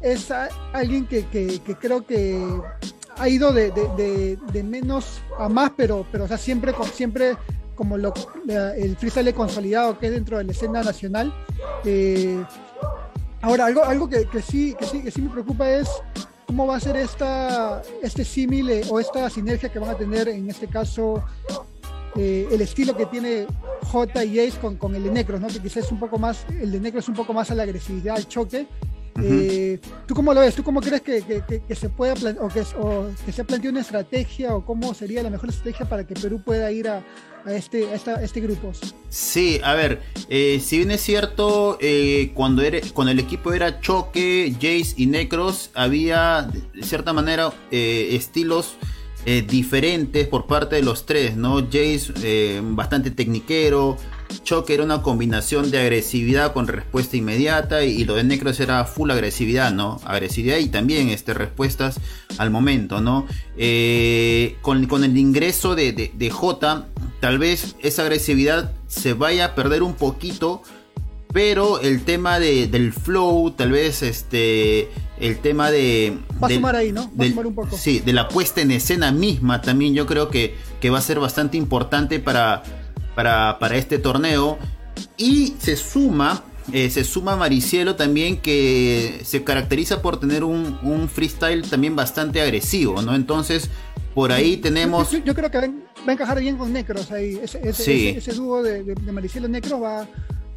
es 0.00 0.30
alguien 0.72 1.06
que, 1.06 1.24
creo 1.80 2.06
que 2.06 2.40
ha 3.16 3.28
ido 3.28 3.52
de, 3.52 4.62
menos 4.62 5.20
a 5.38 5.48
más, 5.48 5.72
pero, 5.76 6.06
pero 6.12 6.24
o 6.24 6.28
sea, 6.28 6.38
siempre, 6.38 6.72
siempre 6.92 7.36
como 7.74 7.96
lo, 7.96 8.12
el 8.76 8.96
freestyle 8.96 9.34
consolidado 9.34 9.98
que 9.98 10.06
es 10.06 10.12
dentro 10.12 10.38
de 10.38 10.44
la 10.44 10.52
escena 10.52 10.82
nacional. 10.82 11.32
ahora, 13.40 13.66
algo, 13.66 13.84
algo 13.84 14.08
que, 14.08 14.28
sí, 14.42 14.76
que, 14.78 14.86
sí, 14.86 15.02
que 15.02 15.10
sí 15.10 15.22
me 15.22 15.30
preocupa 15.30 15.68
es 15.68 15.88
cómo 16.48 16.66
va 16.66 16.76
a 16.76 16.80
ser 16.80 16.96
esta, 16.96 17.82
este 18.02 18.24
símil 18.24 18.80
o 18.88 18.98
esta 18.98 19.28
sinergia 19.28 19.68
que 19.68 19.78
van 19.78 19.90
a 19.90 19.94
tener 19.94 20.28
en 20.28 20.48
este 20.48 20.66
caso 20.66 21.22
eh, 22.16 22.48
el 22.50 22.62
estilo 22.62 22.96
que 22.96 23.04
tiene 23.04 23.46
J 23.92 24.24
y 24.24 24.40
Ace 24.40 24.58
con, 24.58 24.76
con 24.76 24.94
el 24.94 25.04
de 25.04 25.10
Necros, 25.10 25.42
¿no? 25.42 25.48
que 25.48 25.60
quizás 25.60 25.84
es 25.84 25.92
un 25.92 26.00
poco 26.00 26.18
más, 26.18 26.46
el 26.48 26.72
de 26.72 26.80
Necros 26.80 27.04
es 27.04 27.08
un 27.10 27.16
poco 27.16 27.34
más 27.34 27.50
a 27.50 27.54
la 27.54 27.64
agresividad, 27.64 28.16
al 28.16 28.26
choque. 28.26 28.66
Eh, 29.22 29.80
¿Tú 30.06 30.14
cómo 30.14 30.32
lo 30.32 30.40
ves? 30.40 30.54
¿Tú 30.54 30.62
cómo 30.62 30.80
crees 30.80 31.02
que, 31.02 31.22
que, 31.66 31.74
se 31.74 31.88
pueda 31.88 32.14
o 32.40 32.48
que, 32.48 32.60
o 32.78 33.06
que 33.24 33.32
se 33.32 33.44
plantea 33.44 33.70
una 33.70 33.80
estrategia 33.80 34.54
o 34.54 34.64
cómo 34.64 34.94
sería 34.94 35.22
la 35.22 35.30
mejor 35.30 35.48
estrategia 35.48 35.88
para 35.88 36.06
que 36.06 36.14
Perú 36.14 36.40
pueda 36.44 36.70
ir 36.70 36.88
a, 36.88 37.04
a 37.44 37.52
este, 37.52 37.88
a 37.88 38.22
este 38.22 38.40
grupo. 38.40 38.72
Sí, 39.08 39.60
a 39.64 39.74
ver, 39.74 40.00
eh, 40.28 40.60
si 40.64 40.78
bien 40.78 40.90
es 40.90 41.00
cierto, 41.00 41.78
eh, 41.80 42.32
cuando, 42.34 42.62
era, 42.62 42.78
cuando 42.94 43.12
el 43.12 43.18
equipo 43.18 43.52
era 43.52 43.80
Choque, 43.80 44.52
Jace 44.54 44.94
y 44.96 45.06
Necros, 45.06 45.70
había 45.74 46.48
de 46.74 46.82
cierta 46.82 47.12
manera 47.12 47.52
estilos 47.70 48.76
diferentes 49.46 50.26
por 50.26 50.46
parte 50.46 50.76
de 50.76 50.82
los 50.82 51.04
tres, 51.04 51.36
¿no? 51.36 51.58
Jace 51.70 52.62
bastante 52.62 53.10
tecniquero, 53.10 53.98
Choque 54.42 54.74
era 54.74 54.84
una 54.84 55.02
combinación 55.02 55.70
de 55.70 55.80
agresividad 55.80 56.52
con 56.52 56.68
respuesta 56.68 57.16
inmediata 57.16 57.84
y, 57.84 58.04
lo 58.04 58.14
de 58.14 58.24
Necros 58.24 58.60
era 58.60 58.84
full 58.84 59.10
agresividad, 59.10 59.72
¿no? 59.72 60.00
Agresividad 60.04 60.58
y 60.58 60.68
también 60.68 61.08
este, 61.10 61.34
respuestas 61.34 62.00
al 62.38 62.50
momento, 62.50 63.00
¿no? 63.00 63.26
con, 64.62 65.04
el 65.04 65.16
ingreso 65.16 65.74
de, 65.74 65.92
de, 65.92 66.12
de 66.14 66.30
J 66.30 66.86
tal 67.20 67.38
vez 67.38 67.76
esa 67.80 68.02
agresividad 68.02 68.72
se 68.86 69.12
vaya 69.12 69.46
a 69.46 69.54
perder 69.54 69.82
un 69.82 69.94
poquito. 69.94 70.62
Pero 71.30 71.80
el 71.80 72.04
tema 72.04 72.38
de, 72.38 72.68
del 72.68 72.94
flow, 72.94 73.50
tal 73.50 73.72
vez 73.72 74.02
este. 74.02 74.88
El 75.20 75.38
tema 75.40 75.70
de. 75.70 76.16
Va 76.42 76.46
a 76.46 76.50
sumar 76.50 76.74
ahí, 76.74 76.90
¿no? 76.90 77.10
Va 77.20 77.26
a 77.26 77.28
sumar 77.28 77.46
un 77.46 77.54
poco. 77.54 77.76
Sí, 77.76 77.98
de 77.98 78.14
la 78.14 78.28
puesta 78.28 78.62
en 78.62 78.70
escena 78.70 79.12
misma 79.12 79.60
también 79.60 79.92
yo 79.92 80.06
creo 80.06 80.30
que, 80.30 80.54
que 80.80 80.88
va 80.88 80.98
a 80.98 81.02
ser 81.02 81.20
bastante 81.20 81.58
importante 81.58 82.18
para, 82.18 82.62
para, 83.18 83.58
para 83.58 83.76
este 83.76 83.98
torneo. 83.98 84.58
Y 85.16 85.54
se 85.58 85.74
suma 85.74 86.44
eh, 86.72 86.88
se 86.88 87.02
suma 87.02 87.34
Maricielo 87.34 87.96
también 87.96 88.36
que 88.36 89.22
se 89.24 89.42
caracteriza 89.42 90.02
por 90.02 90.20
tener 90.20 90.44
un, 90.44 90.78
un, 90.84 91.08
freestyle 91.08 91.68
también 91.68 91.96
bastante 91.96 92.40
agresivo, 92.40 93.02
¿no? 93.02 93.16
Entonces, 93.16 93.70
por 94.14 94.30
ahí 94.30 94.58
tenemos... 94.58 95.10
Yo, 95.10 95.34
creo 95.34 95.50
que 95.50 95.58
va 95.58 95.64
a 96.06 96.12
encajar 96.12 96.38
bien 96.38 96.58
con 96.58 96.72
Necros 96.72 97.10
ahí. 97.10 97.40
Ese, 97.42 98.32
dúo 98.34 98.62
de, 98.62 98.84
de, 98.84 99.12
Maricielo 99.12 99.48
Necros 99.48 99.82
va, 99.82 100.06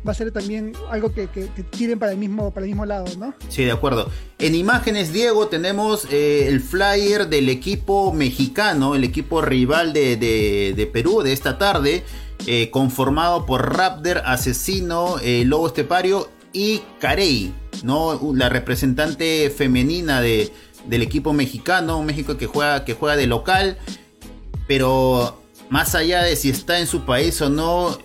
va 0.06 0.12
a 0.12 0.13
ser 0.13 0.32
también 0.32 0.74
algo 0.91 1.13
que, 1.13 1.30
que, 1.30 1.48
tiren 1.63 1.98
para 1.98 2.12
el 2.12 2.18
mismo 2.18 2.51
para 2.53 2.65
el 2.65 2.72
mismo 2.72 2.86
lado, 2.86 3.06
¿no? 3.18 3.34
Sí, 3.48 3.63
de 3.63 3.72
acuerdo. 3.72 4.10
En 4.38 4.53
imágenes, 4.53 5.13
Diego, 5.13 5.48
tenemos 5.48 6.06
eh, 6.12 6.48
el 6.48 6.60
flyer 6.60 7.27
del 7.27 7.48
equipo 7.48 8.12
mexicano, 8.12 8.96
el 8.96 9.06
equipo 9.06 9.41
rival 9.41 9.94
de, 9.94 10.18
de 10.18 10.88
Perú 10.88 11.22
de 11.24 11.32
esta 11.32 11.58
tarde, 11.58 12.03
eh, 12.48 12.69
conformado 12.71 13.45
por 13.45 13.75
Raptor, 13.75 14.21
Asesino, 14.25 15.17
eh, 15.19 15.43
Lobo 15.45 15.67
Estepario 15.67 16.29
y 16.53 16.81
Carey, 17.00 17.53
¿no? 17.83 18.19
La 18.33 18.50
representante 18.50 19.50
femenina 19.50 20.21
de 20.21 20.51
del 20.86 21.01
equipo 21.01 21.33
mexicano, 21.33 21.98
un 21.98 22.05
México 22.05 22.38
que 22.38 22.48
juega, 22.48 22.86
que 22.86 22.93
juega 22.93 23.15
de 23.15 23.27
local, 23.27 23.77
pero 24.67 25.41
más 25.69 25.95
allá 25.95 26.24
de 26.24 26.36
si 26.36 26.50
está 26.50 26.79
en 26.79 26.88
su 26.88 27.05
país 27.05 27.41
o 27.41 27.50
no, 27.50 27.98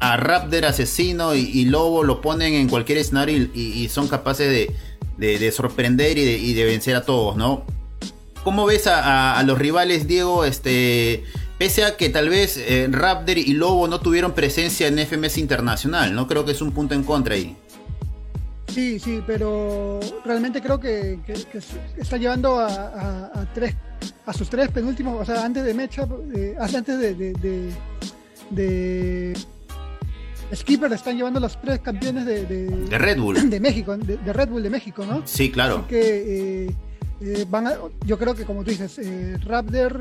a 0.00 0.16
Raptor, 0.16 0.64
Asesino 0.64 1.34
y, 1.34 1.64
Lobo 1.66 2.02
lo 2.02 2.20
ponen 2.20 2.54
en 2.54 2.68
cualquier 2.68 2.98
escenario 2.98 3.48
y, 3.54 3.88
son 3.88 4.08
capaces 4.08 4.68
de, 5.18 5.52
sorprender 5.52 6.18
y 6.18 6.54
de, 6.54 6.64
vencer 6.64 6.96
a 6.96 7.02
todos, 7.02 7.36
¿no? 7.36 7.64
¿Cómo 8.42 8.66
ves 8.66 8.88
a, 8.88 9.40
los 9.46 9.56
rivales, 9.56 10.08
Diego? 10.08 10.44
Este, 10.44 11.22
pese 11.62 11.84
a 11.84 11.96
que 11.96 12.08
tal 12.08 12.28
vez 12.28 12.56
eh, 12.56 12.88
Raptor 12.90 13.38
y 13.38 13.52
Lobo 13.52 13.86
no 13.86 14.00
tuvieron 14.00 14.32
presencia 14.32 14.88
en 14.88 14.98
FMS 14.98 15.38
Internacional, 15.38 16.12
¿no? 16.12 16.26
Creo 16.26 16.44
que 16.44 16.50
es 16.50 16.60
un 16.60 16.72
punto 16.72 16.92
en 16.92 17.04
contra 17.04 17.36
ahí. 17.36 17.56
Sí, 18.66 18.98
sí, 18.98 19.22
pero 19.24 20.00
realmente 20.24 20.60
creo 20.60 20.80
que, 20.80 21.20
está 21.96 22.16
llevando 22.16 22.58
a, 22.58 23.46
tres, 23.54 23.76
a 24.26 24.32
sus 24.32 24.50
tres 24.50 24.70
penúltimos, 24.72 25.20
o 25.20 25.24
sea, 25.24 25.44
antes 25.44 25.62
de 25.62 25.72
Mecha, 25.72 26.04
eh, 26.34 26.56
antes 26.58 26.98
de, 26.98 27.72
de, 28.50 29.34
Skipper 30.52 30.92
están 30.92 31.16
llevando 31.16 31.38
los 31.38 31.60
tres 31.60 31.78
campeones 31.78 32.26
de, 32.26 32.44
de, 32.44 32.98
Red 32.98 33.20
Bull. 33.20 33.50
De 33.50 33.60
México, 33.60 33.96
de, 33.96 34.32
Red 34.32 34.48
Bull 34.48 34.64
de 34.64 34.70
México, 34.70 35.06
¿no? 35.06 35.22
Sí, 35.26 35.52
claro. 35.52 35.76
Así 35.76 35.86
que 35.90 36.64
eh, 36.64 36.76
eh, 37.24 37.46
van 37.48 37.68
yo 38.04 38.18
creo 38.18 38.34
que 38.34 38.44
como 38.44 38.64
tú 38.64 38.70
dices, 38.70 38.98
Raptor 39.44 40.00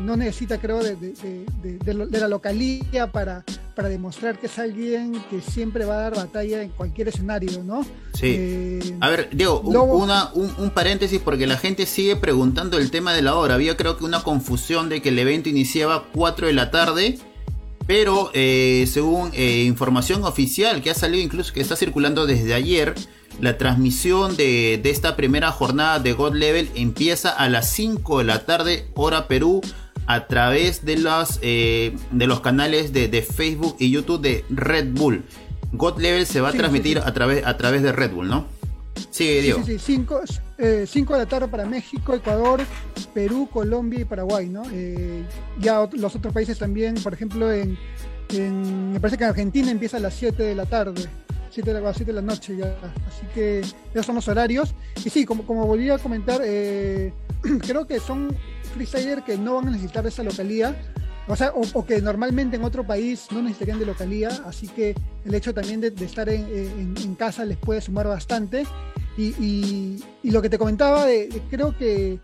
no 0.00 0.16
necesita, 0.16 0.58
creo, 0.58 0.80
de, 0.82 2.18
la 2.20 2.28
localía 2.28 3.10
para, 3.10 3.44
para 3.74 3.88
demostrar 3.88 4.38
que 4.38 4.46
es 4.46 4.58
alguien 4.58 5.22
que 5.30 5.40
siempre 5.40 5.84
va 5.84 5.98
a 5.98 6.00
dar 6.02 6.16
batalla 6.16 6.62
en 6.62 6.70
cualquier 6.70 7.08
escenario, 7.08 7.62
¿no? 7.62 7.84
Sí. 8.12 8.34
Eh, 8.36 8.96
a 9.00 9.08
ver, 9.08 9.28
Diego, 9.32 9.60
una, 9.60 10.32
un, 10.34 10.70
paréntesis 10.70 11.20
porque 11.24 11.46
la 11.46 11.56
gente 11.56 11.86
sigue 11.86 12.16
preguntando 12.16 12.78
el 12.78 12.90
tema 12.90 13.12
de 13.12 13.22
la 13.22 13.36
hora. 13.36 13.54
Había 13.54 13.76
creo 13.76 13.96
que 13.96 14.04
una 14.04 14.24
confusión 14.24 14.88
de 14.88 15.00
que 15.00 15.10
el 15.10 15.18
evento 15.20 15.48
iniciaba 15.48 16.06
4 16.12 16.48
de 16.48 16.52
la 16.52 16.72
tarde. 16.72 17.18
Pero 17.88 18.30
eh, 18.34 18.86
según 18.86 19.30
eh, 19.32 19.64
información 19.64 20.22
oficial 20.22 20.82
que 20.82 20.90
ha 20.90 20.94
salido 20.94 21.24
incluso 21.24 21.52
que 21.52 21.60
está 21.60 21.74
circulando 21.74 22.26
desde 22.26 22.54
ayer, 22.54 22.94
la 23.40 23.56
transmisión 23.56 24.36
de, 24.36 24.78
de, 24.80 24.90
esta 24.90 25.16
primera 25.16 25.50
jornada 25.50 25.98
de 25.98 26.12
God 26.12 26.34
Level 26.34 26.68
empieza 26.74 27.30
a 27.30 27.48
las 27.48 27.70
5 27.70 28.18
de 28.18 28.24
la 28.24 28.44
tarde, 28.44 28.86
hora 28.94 29.26
Perú, 29.26 29.62
a 30.08 30.26
través 30.26 30.84
de 30.84 30.96
los, 30.96 31.38
eh, 31.42 31.94
de 32.10 32.26
los 32.26 32.40
canales 32.40 32.92
de, 32.92 33.22
Facebook 33.22 33.76
y 33.78 33.90
YouTube 33.90 34.22
de 34.22 34.44
Red 34.50 34.92
Bull. 34.92 35.22
God 35.72 35.98
Level 35.98 36.26
se 36.26 36.40
va 36.40 36.48
a 36.48 36.52
transmitir 36.52 36.98
A, 36.98 37.12
través, 37.12 37.46
a 37.46 37.56
través 37.56 37.82
de 37.82 37.92
Red 37.92 38.12
Bull, 38.12 38.28
¿no? 38.28 38.46
Sí, 39.10 39.40
Diego. 39.40 39.62
Sí, 39.64 39.78
sí, 39.78 39.94
5 39.96 40.22
eh, 40.58 40.86
de 40.86 41.18
la 41.18 41.26
tarde 41.26 41.48
para 41.48 41.66
México, 41.66 42.14
Ecuador, 42.14 42.60
Perú, 43.14 43.48
Colombia 43.52 44.00
y 44.00 44.04
Paraguay, 44.04 44.48
¿no? 44.48 44.62
Eh, 44.72 45.24
ya 45.60 45.88
los 45.92 46.14
otros 46.16 46.32
países 46.32 46.58
también, 46.58 46.94
por 46.96 47.14
ejemplo, 47.14 47.52
en, 47.52 47.78
me 48.92 49.00
parece 49.00 49.16
que 49.16 49.24
en 49.24 49.30
Argentina 49.30 49.70
empieza 49.70 49.96
a 49.96 50.00
las 50.00 50.14
7 50.14 50.42
de 50.42 50.54
la 50.54 50.66
tarde. 50.66 51.08
7 51.50 51.72
de 51.72 51.80
la, 51.80 51.94
7 51.94 52.12
de 52.12 52.12
la 52.12 52.22
noche 52.22 52.56
ya. 52.56 52.76
Así 53.08 53.26
que 53.34 53.60
esos 53.60 54.06
son 54.06 54.16
los 54.16 54.28
horarios. 54.28 54.74
Y 55.04 55.10
sí, 55.10 55.24
como, 55.24 55.46
como 55.46 55.66
volví 55.66 55.88
a 55.90 55.98
comentar, 55.98 56.40
creo 56.42 57.86
que 57.86 58.00
son 58.00 58.36
freestyler 58.74 59.22
que 59.22 59.36
no 59.38 59.56
van 59.56 59.68
a 59.68 59.70
necesitar 59.70 60.06
esa 60.06 60.22
localía, 60.22 60.76
o 61.28 61.36
sea, 61.36 61.52
o, 61.54 61.84
que 61.84 62.00
normalmente 62.00 62.56
en 62.56 62.64
otro 62.64 62.86
país 62.86 63.26
no 63.30 63.42
necesitarían 63.42 63.78
de 63.78 63.86
localía, 63.86 64.30
así 64.46 64.66
que 64.66 64.94
el 65.24 65.34
hecho 65.34 65.52
también 65.52 65.80
de, 65.80 65.92
estar 66.04 66.28
en, 66.28 67.14
casa 67.16 67.44
les 67.44 67.58
puede 67.58 67.80
sumar 67.80 68.06
bastante. 68.06 68.66
Y, 69.16 70.02
lo 70.22 70.40
que 70.40 70.48
te 70.48 70.58
comentaba, 70.58 71.06
creo 71.50 71.76
que 71.76 72.18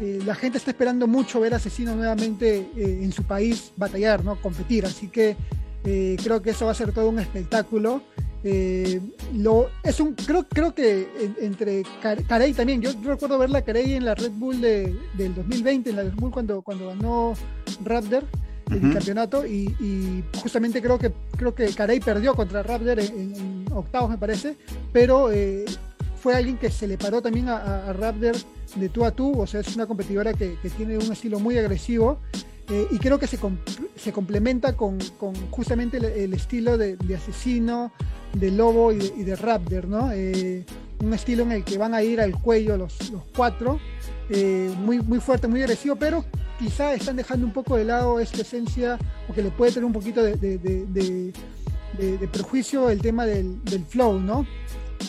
eh, 0.00 0.20
la 0.24 0.34
gente 0.34 0.58
está 0.58 0.70
esperando 0.70 1.06
mucho 1.06 1.40
ver 1.40 1.52
a 1.52 1.56
Asesino 1.56 1.94
nuevamente 1.94 2.70
eh, 2.76 3.00
en 3.02 3.12
su 3.12 3.24
país 3.24 3.72
batallar, 3.76 4.24
¿no? 4.24 4.40
competir, 4.40 4.86
así 4.86 5.08
que 5.08 5.36
eh, 5.84 6.16
creo 6.22 6.42
que 6.42 6.50
eso 6.50 6.66
va 6.66 6.72
a 6.72 6.74
ser 6.74 6.92
todo 6.92 7.08
un 7.08 7.18
espectáculo. 7.18 8.02
Eh, 8.42 9.00
lo, 9.34 9.68
es 9.82 10.00
un, 10.00 10.14
creo, 10.14 10.46
creo 10.48 10.74
que 10.74 11.08
entre 11.40 11.82
Carey 12.26 12.54
también, 12.54 12.80
yo, 12.80 12.90
recuerdo 13.02 13.38
ver 13.38 13.50
la 13.50 13.62
Carey 13.62 13.94
en 13.94 14.06
la 14.06 14.14
Red 14.14 14.32
Bull 14.32 14.60
de, 14.60 14.96
del 15.14 15.34
2020, 15.34 15.90
en 15.90 15.96
la 15.96 16.02
Red 16.04 16.14
Bull 16.14 16.30
cuando, 16.30 16.62
cuando 16.62 16.88
ganó 16.88 17.34
Raptor 17.84 18.24
el 18.70 18.92
campeonato 18.94 19.44
y, 19.44 20.24
justamente 20.40 20.80
creo 20.80 20.96
que 20.96 21.12
creo 21.36 21.54
que 21.54 21.66
Carey 21.74 21.98
perdió 21.98 22.34
contra 22.34 22.62
Raptor 22.62 23.00
en, 23.00 23.66
octavos 23.72 24.10
me 24.10 24.16
parece, 24.16 24.56
pero 24.92 25.30
eh, 25.30 25.64
fue 26.16 26.34
alguien 26.34 26.56
que 26.56 26.70
se 26.70 26.86
le 26.86 26.96
paró 26.96 27.20
también 27.20 27.48
a, 27.48 27.92
Raptor 27.92 28.36
de 28.76 28.88
tú 28.88 29.04
a 29.04 29.10
tú, 29.10 29.38
o 29.38 29.46
sea, 29.46 29.60
es 29.60 29.74
una 29.74 29.86
competidora 29.86 30.32
que, 30.32 30.56
que 30.62 30.70
tiene 30.70 30.96
un 30.96 31.12
estilo 31.12 31.40
muy 31.40 31.58
agresivo 31.58 32.20
eh, 32.70 32.86
y 32.90 32.98
creo 32.98 33.18
que 33.18 33.26
se, 33.26 33.38
se 33.96 34.12
complementa 34.12 34.76
con, 34.76 34.98
con 35.18 35.34
justamente 35.50 35.96
el, 35.96 36.32
estilo 36.34 36.78
de, 36.78 36.96
asesino, 37.16 37.90
de 38.32 38.52
lobo 38.52 38.92
y 38.92 39.24
de, 39.24 39.34
raptor, 39.34 39.88
¿no? 39.88 40.12
Eh, 40.12 40.64
un 41.02 41.12
estilo 41.12 41.42
en 41.42 41.52
el 41.52 41.64
que 41.64 41.78
van 41.78 41.94
a 41.94 42.02
ir 42.02 42.20
al 42.20 42.32
cuello 42.40 42.76
los, 42.76 43.10
los 43.10 43.22
cuatro, 43.34 43.80
eh, 44.28 44.72
muy, 44.78 45.00
muy 45.00 45.18
fuerte, 45.18 45.48
muy 45.48 45.60
agresivo, 45.62 45.96
pero 45.96 46.24
quizá 46.60 46.94
están 46.94 47.16
dejando 47.16 47.44
un 47.44 47.52
poco 47.52 47.76
de 47.76 47.84
lado 47.84 48.20
esta 48.20 48.42
esencia, 48.42 48.98
o 49.28 49.32
que 49.32 49.42
le 49.42 49.50
puede 49.50 49.72
tener 49.72 49.86
un 49.86 49.92
poquito 49.92 50.22
de, 50.22 50.36
de, 50.36 51.32
prejuicio 52.28 52.88
el 52.90 53.00
tema 53.00 53.26
del, 53.26 53.58
flow, 53.88 54.20
¿no? 54.20 54.46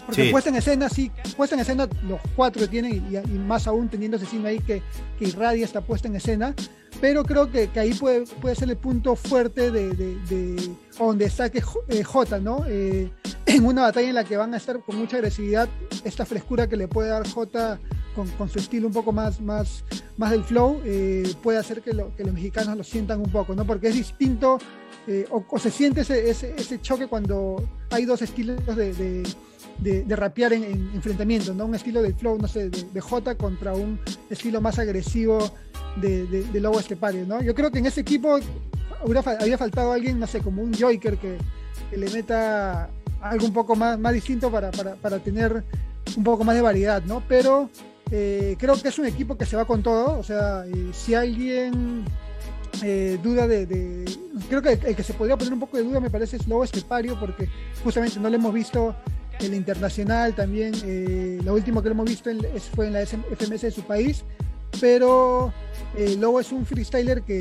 Porque 0.05 0.29
puesta 0.31 0.49
en 0.49 0.55
escena, 0.55 0.89
sí, 0.89 1.11
puesta 1.35 1.55
en 1.55 1.61
escena 1.61 1.87
los 2.07 2.19
cuatro 2.35 2.67
tienen, 2.67 3.05
y, 3.09 3.37
más 3.37 3.67
aún 3.67 3.89
teniendo 3.89 4.17
ese 4.17 4.25
cine 4.25 4.49
ahí 4.49 4.59
que, 4.59 4.81
que 5.17 5.25
irradia 5.25 5.65
esta 5.65 5.81
puesta 5.81 6.07
en 6.07 6.15
escena, 6.15 6.55
pero 6.99 7.23
creo 7.23 7.51
que, 7.51 7.67
que 7.69 7.79
ahí 7.79 7.93
puede, 7.93 8.25
puede 8.41 8.55
ser 8.55 8.69
el 8.69 8.77
punto 8.77 9.15
fuerte 9.15 9.71
de, 9.71 9.93
de, 9.93 10.75
donde 10.97 11.29
saque 11.29 11.63
eh, 11.89 12.03
J, 12.03 12.39
¿no? 12.39 12.65
Eh, 12.67 13.11
en 13.45 13.65
una 13.65 13.83
batalla 13.83 14.09
en 14.09 14.15
la 14.15 14.23
que 14.23 14.37
van 14.37 14.53
a 14.53 14.57
estar 14.57 14.79
con 14.81 14.97
mucha 14.97 15.17
agresividad, 15.17 15.67
esta 16.03 16.25
frescura 16.25 16.67
que 16.67 16.77
le 16.77 16.87
puede 16.87 17.09
dar 17.09 17.27
J 17.27 17.79
con, 18.15 18.27
con 18.31 18.49
su 18.49 18.59
estilo 18.59 18.87
un 18.87 18.93
poco 18.93 19.11
más, 19.11 19.41
más, 19.41 19.83
más 20.17 20.31
del 20.31 20.43
flow, 20.43 20.81
eh, 20.85 21.33
puede 21.41 21.57
hacer 21.57 21.81
que, 21.81 21.93
lo, 21.93 22.15
que, 22.15 22.23
los 22.23 22.33
mexicanos 22.33 22.77
lo 22.77 22.83
sientan 22.83 23.19
un 23.19 23.31
poco, 23.31 23.55
¿no? 23.55 23.65
Porque 23.65 23.87
es 23.87 23.95
distinto, 23.95 24.59
o, 25.29 25.59
se 25.59 25.71
siente 25.71 26.01
ese, 26.01 26.81
choque 26.81 27.07
cuando 27.07 27.63
hay 27.89 28.05
dos 28.05 28.21
estilos 28.21 28.63
de 28.75 29.23
de, 29.81 30.03
de 30.03 30.15
rapear 30.15 30.53
en, 30.53 30.91
enfrentamientos, 30.93 31.55
¿no? 31.55 31.65
Un 31.65 31.75
estilo 31.75 32.01
del 32.01 32.13
flow, 32.13 32.37
no 32.37 32.47
sé, 32.47 32.69
de, 32.69 32.83
de 32.83 33.01
J 33.01 33.35
contra 33.35 33.73
un 33.73 33.99
estilo 34.29 34.61
más 34.61 34.79
agresivo 34.79 35.51
de, 35.97 36.25
de, 36.25 36.59
Lobo 36.59 36.79
Estepario, 36.79 37.25
¿no? 37.25 37.41
Yo 37.41 37.53
creo 37.53 37.71
que 37.71 37.79
en 37.79 37.87
ese 37.87 38.01
equipo 38.01 38.39
había 39.39 39.57
faltado 39.57 39.91
alguien, 39.91 40.19
no 40.19 40.27
sé, 40.27 40.39
como 40.39 40.61
un 40.61 40.73
Joker 40.73 41.17
que, 41.17 41.37
le 41.95 42.09
meta 42.09 42.89
algo 43.19 43.45
un 43.45 43.53
poco 43.53 43.75
más, 43.75 43.99
más 43.99 44.13
distinto 44.13 44.49
para, 44.49 44.71
para, 44.71 44.95
para 44.95 45.19
tener 45.19 45.63
un 46.15 46.23
poco 46.23 46.45
más 46.45 46.55
de 46.55 46.61
variedad, 46.61 47.03
¿no? 47.03 47.21
Pero 47.27 47.69
eh, 48.11 48.55
creo 48.57 48.81
que 48.81 48.87
es 48.87 48.99
un 48.99 49.07
equipo 49.07 49.37
que 49.37 49.45
se 49.45 49.57
va 49.57 49.65
con 49.65 49.83
todo, 49.83 50.17
o 50.17 50.23
sea, 50.23 50.63
eh, 50.65 50.91
si 50.93 51.15
alguien 51.15 52.05
eh, 52.83 53.19
duda 53.21 53.47
de, 53.47 54.05
Creo 54.49 54.61
que 54.61 54.73
el 54.73 54.95
que 54.95 55.03
se 55.03 55.13
podría 55.13 55.37
poner 55.37 55.53
un 55.53 55.59
poco 55.59 55.77
de 55.77 55.83
duda 55.83 55.99
me 55.99 56.09
parece 56.09 56.37
es 56.37 56.47
Lobo 56.47 56.63
Estepario, 56.63 57.19
porque 57.19 57.47
justamente 57.83 58.19
no 58.19 58.29
lo 58.29 58.35
hemos 58.35 58.53
visto 58.53 58.95
el 59.39 59.53
internacional 59.53 60.35
también, 60.35 60.73
eh, 60.85 61.39
lo 61.43 61.53
último 61.53 61.81
que 61.81 61.89
lo 61.89 61.93
hemos 61.93 62.09
visto 62.09 62.29
fue 62.75 62.87
en 62.87 62.93
la 62.93 63.05
FMS 63.05 63.61
de 63.61 63.71
su 63.71 63.81
país, 63.81 64.23
pero 64.79 65.53
eh, 65.97 66.15
Lobo 66.17 66.39
es 66.39 66.51
un 66.51 66.65
freestyler 66.65 67.21
que, 67.23 67.39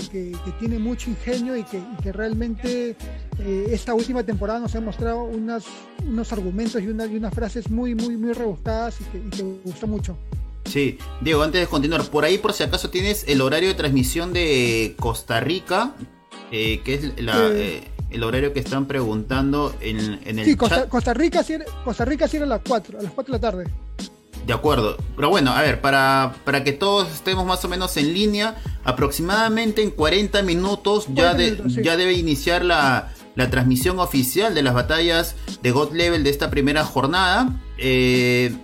tiene 0.59 0.79
mucho 0.79 1.11
ingenio 1.11 1.57
y 1.57 1.65
que, 1.65 2.13
realmente 2.13 2.97
eh, 3.39 3.67
esta 3.71 3.95
última 3.95 4.23
temporada 4.23 4.61
nos 4.61 4.75
ha 4.75 4.81
mostrado 4.81 5.25
unas, 5.25 5.65
unos 6.07 6.33
argumentos 6.33 6.83
y, 6.83 6.87
y 6.87 7.17
unas 7.17 7.35
frases 7.35 7.71
muy, 7.71 7.95
muy, 7.95 8.17
muy 8.17 8.33
rebuscadas 8.33 9.01
y 9.01 9.05
que, 9.05 9.43
me 9.45 9.59
gustó 9.65 9.87
mucho. 9.87 10.17
Sí, 10.65 10.99
Diego, 11.21 11.43
antes 11.43 11.61
de 11.61 11.67
continuar, 11.67 12.05
por 12.05 12.25
ahí 12.25 12.39
por 12.39 12.53
si 12.53 12.63
acaso 12.63 12.91
tienes 12.91 13.25
el 13.29 13.41
horario 13.41 13.69
de 13.69 13.75
transmisión 13.75 14.33
de 14.33 14.95
Costa 14.99 15.41
Rica, 15.41 15.95
que 16.51 16.83
es 16.85 17.23
la, 17.23 17.51
el 18.11 18.23
horario 18.23 18.53
que 18.53 18.61
están 18.61 18.87
preguntando 18.87 19.75
en, 19.81 20.21
en 20.25 20.39
el 20.39 20.45
sí, 20.45 20.57
Costa, 20.57 20.89
Costa 20.89 21.15
Rica 21.15 21.45
Costa 21.85 22.05
Rica 22.05 22.29
sí 22.29 22.37
a 22.39 22.47
las 22.47 22.61
4, 22.67 22.99
a 22.99 23.03
las 23.03 23.13
4 23.13 23.33
de 23.33 23.39
la 23.39 23.51
tarde. 23.51 23.71
De 24.47 24.53
acuerdo. 24.53 24.97
Pero 25.17 25.29
bueno, 25.29 25.53
a 25.53 25.63
ver, 25.63 25.81
para, 25.81 26.35
para 26.45 26.65
que 26.65 26.73
todos 26.73 27.11
estemos 27.13 27.47
más 27.47 27.65
o 27.65 27.69
menos 27.69 27.97
en 27.97 28.13
línea, 28.13 28.57
aproximadamente 28.85 29.83
en 29.83 29.91
40 29.91 30.43
minutos 30.43 31.07
ya, 31.13 31.37
ya 31.37 31.97
debe 31.97 32.15
iniciar 32.15 32.65
la, 32.65 33.13
la, 33.37 33.51
transmisión 33.51 34.01
oficial 34.01 34.55
de 34.55 34.63
las 34.63 34.75
batallas 34.75 35.37
de 35.63 35.71
God 35.71 35.93
Level 35.93 36.25
de 36.25 36.31
esta 36.31 36.51
primera 36.51 36.85
jornada. 36.85 37.61
Eh, 37.79 38.57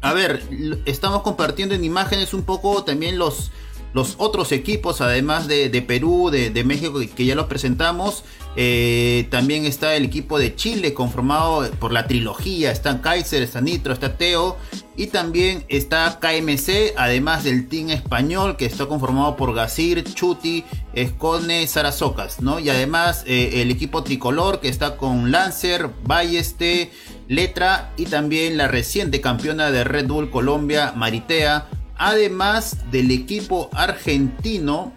a 0.00 0.12
ver, 0.12 0.42
estamos 0.84 1.22
compartiendo 1.22 1.74
en 1.74 1.84
imágenes 1.84 2.32
un 2.32 2.44
poco 2.44 2.84
también 2.84 3.18
los, 3.18 3.50
los 3.94 4.14
otros 4.18 4.52
equipos, 4.52 5.00
además 5.00 5.48
de, 5.48 5.84
Perú, 5.86 6.30
de, 6.30 6.64
México, 6.64 7.00
que 7.14 7.24
ya 7.24 7.34
los 7.34 7.46
presentamos. 7.46 8.24
Eh, 8.60 9.28
también 9.30 9.66
está 9.66 9.94
el 9.94 10.04
equipo 10.04 10.38
de 10.38 10.54
Chile, 10.56 10.94
conformado 10.94 11.70
por 11.78 11.92
la 11.92 12.06
trilogía. 12.06 12.70
Están 12.70 12.98
Kaiser, 12.98 13.42
está 13.42 13.60
Nitro, 13.60 13.92
está 13.92 14.16
Teo. 14.16 14.56
Y 14.96 15.08
también 15.08 15.64
está 15.68 16.18
KMC, 16.20 16.94
además 16.96 17.44
del 17.44 17.68
team 17.68 17.90
español, 17.90 18.56
que 18.56 18.66
está 18.66 18.86
conformado 18.86 19.36
por 19.36 19.54
Gasir, 19.54 20.02
Chuti, 20.12 20.64
Escone, 20.92 21.66
Sarasocas, 21.68 22.40
¿no? 22.40 22.58
Y 22.58 22.68
además 22.68 23.22
eh, 23.26 23.62
el 23.62 23.70
equipo 23.70 24.02
tricolor, 24.02 24.58
que 24.58 24.68
está 24.68 24.96
con 24.96 25.30
Lancer, 25.30 25.90
Balleste, 26.04 26.90
Letra 27.28 27.92
y 27.96 28.06
también 28.06 28.56
la 28.56 28.68
reciente 28.68 29.20
campeona 29.20 29.70
de 29.70 29.84
Red 29.84 30.08
Bull 30.08 30.30
Colombia, 30.30 30.92
Maritea 30.96 31.68
Además 31.98 32.76
del 32.92 33.10
equipo 33.10 33.68
argentino, 33.72 34.92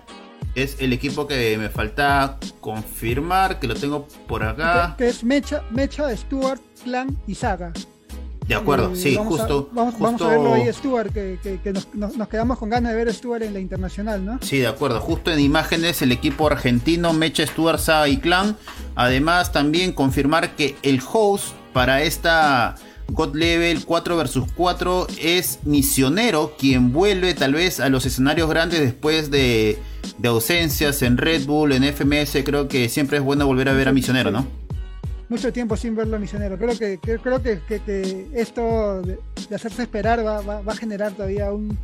es 0.53 0.77
el 0.79 0.93
equipo 0.93 1.25
que 1.25 1.57
me 1.57 1.69
falta 1.69 2.37
confirmar, 2.59 3.59
que 3.59 3.67
lo 3.67 3.73
tengo 3.73 4.07
por 4.27 4.43
acá. 4.43 4.93
Que, 4.99 5.07
es 5.07 5.23
Mecha, 5.23 5.63
Mecha, 5.71 6.15
Stuart, 6.15 6.61
Clan 6.83 7.17
y 7.25 7.33
Saga. 7.33 7.73
De 8.47 8.53
acuerdo, 8.53 8.91
eh, 8.91 8.95
sí, 8.95 9.15
justo, 9.15 9.69
vamos, 9.71 10.21
a 10.21 10.27
verlo 10.27 10.53
ahí, 10.53 10.71
Stuart, 10.71 11.11
que, 11.11 11.59
nos, 11.93 12.27
quedamos 12.27 12.59
con 12.59 12.69
ganas 12.69 12.91
de 12.91 12.97
ver 12.97 13.07
a 13.07 13.13
Stuart 13.13 13.43
en 13.43 13.53
la 13.53 13.59
internacional, 13.59 14.23
¿no? 14.23 14.39
Sí, 14.41 14.59
de 14.59 14.67
acuerdo. 14.67 14.99
Justo 14.99 15.31
en 15.31 15.39
imágenes, 15.39 16.03
el 16.03 16.11
equipo 16.11 16.47
argentino, 16.47 17.13
Mecha, 17.13 17.47
Stuart, 17.47 17.79
Saga 17.79 18.09
y 18.09 18.17
Clan. 18.17 18.57
Además, 18.95 19.51
también 19.51 19.93
confirmar 19.93 20.55
que 20.55 20.75
el 20.83 21.01
host 21.11 21.55
para 21.73 22.03
esta 22.03 22.75
God 23.12 23.36
Level 23.36 23.86
4 23.86 24.17
vs 24.17 24.39
4 24.55 25.07
es 25.21 25.60
Misionero 25.63 26.55
quien 26.57 26.93
vuelve 26.93 27.34
tal 27.34 27.53
vez 27.53 27.79
a 27.79 27.89
los 27.89 28.05
escenarios 28.05 28.49
grandes 28.49 28.79
después 28.79 29.29
de, 29.31 29.77
ausencias 30.23 31.01
en 31.01 31.17
Red 31.17 31.45
Bull, 31.45 31.73
en 31.73 31.84
FMS. 31.84 32.38
Creo 32.45 32.67
que 32.67 32.89
siempre 32.89 33.17
es 33.17 33.23
bueno 33.23 33.45
volver 33.45 33.69
a 33.69 33.73
ver 33.73 33.89
a 33.89 33.93
Misionero, 33.93 34.31
¿no? 34.31 34.47
Mucho 35.29 35.51
tiempo 35.51 35.77
sin 35.77 35.95
verlo 35.95 36.15
a 36.17 36.19
Misionero. 36.19 36.57
Creo 36.57 36.77
que, 36.77 36.99
creo 36.99 37.41
que, 37.41 38.27
esto 38.34 39.01
de, 39.01 39.19
hacerse 39.53 39.84
esperar 39.84 40.25
va, 40.25 40.62
a 40.65 40.75
generar 40.75 41.13
todavía 41.13 41.51
un, 41.51 41.77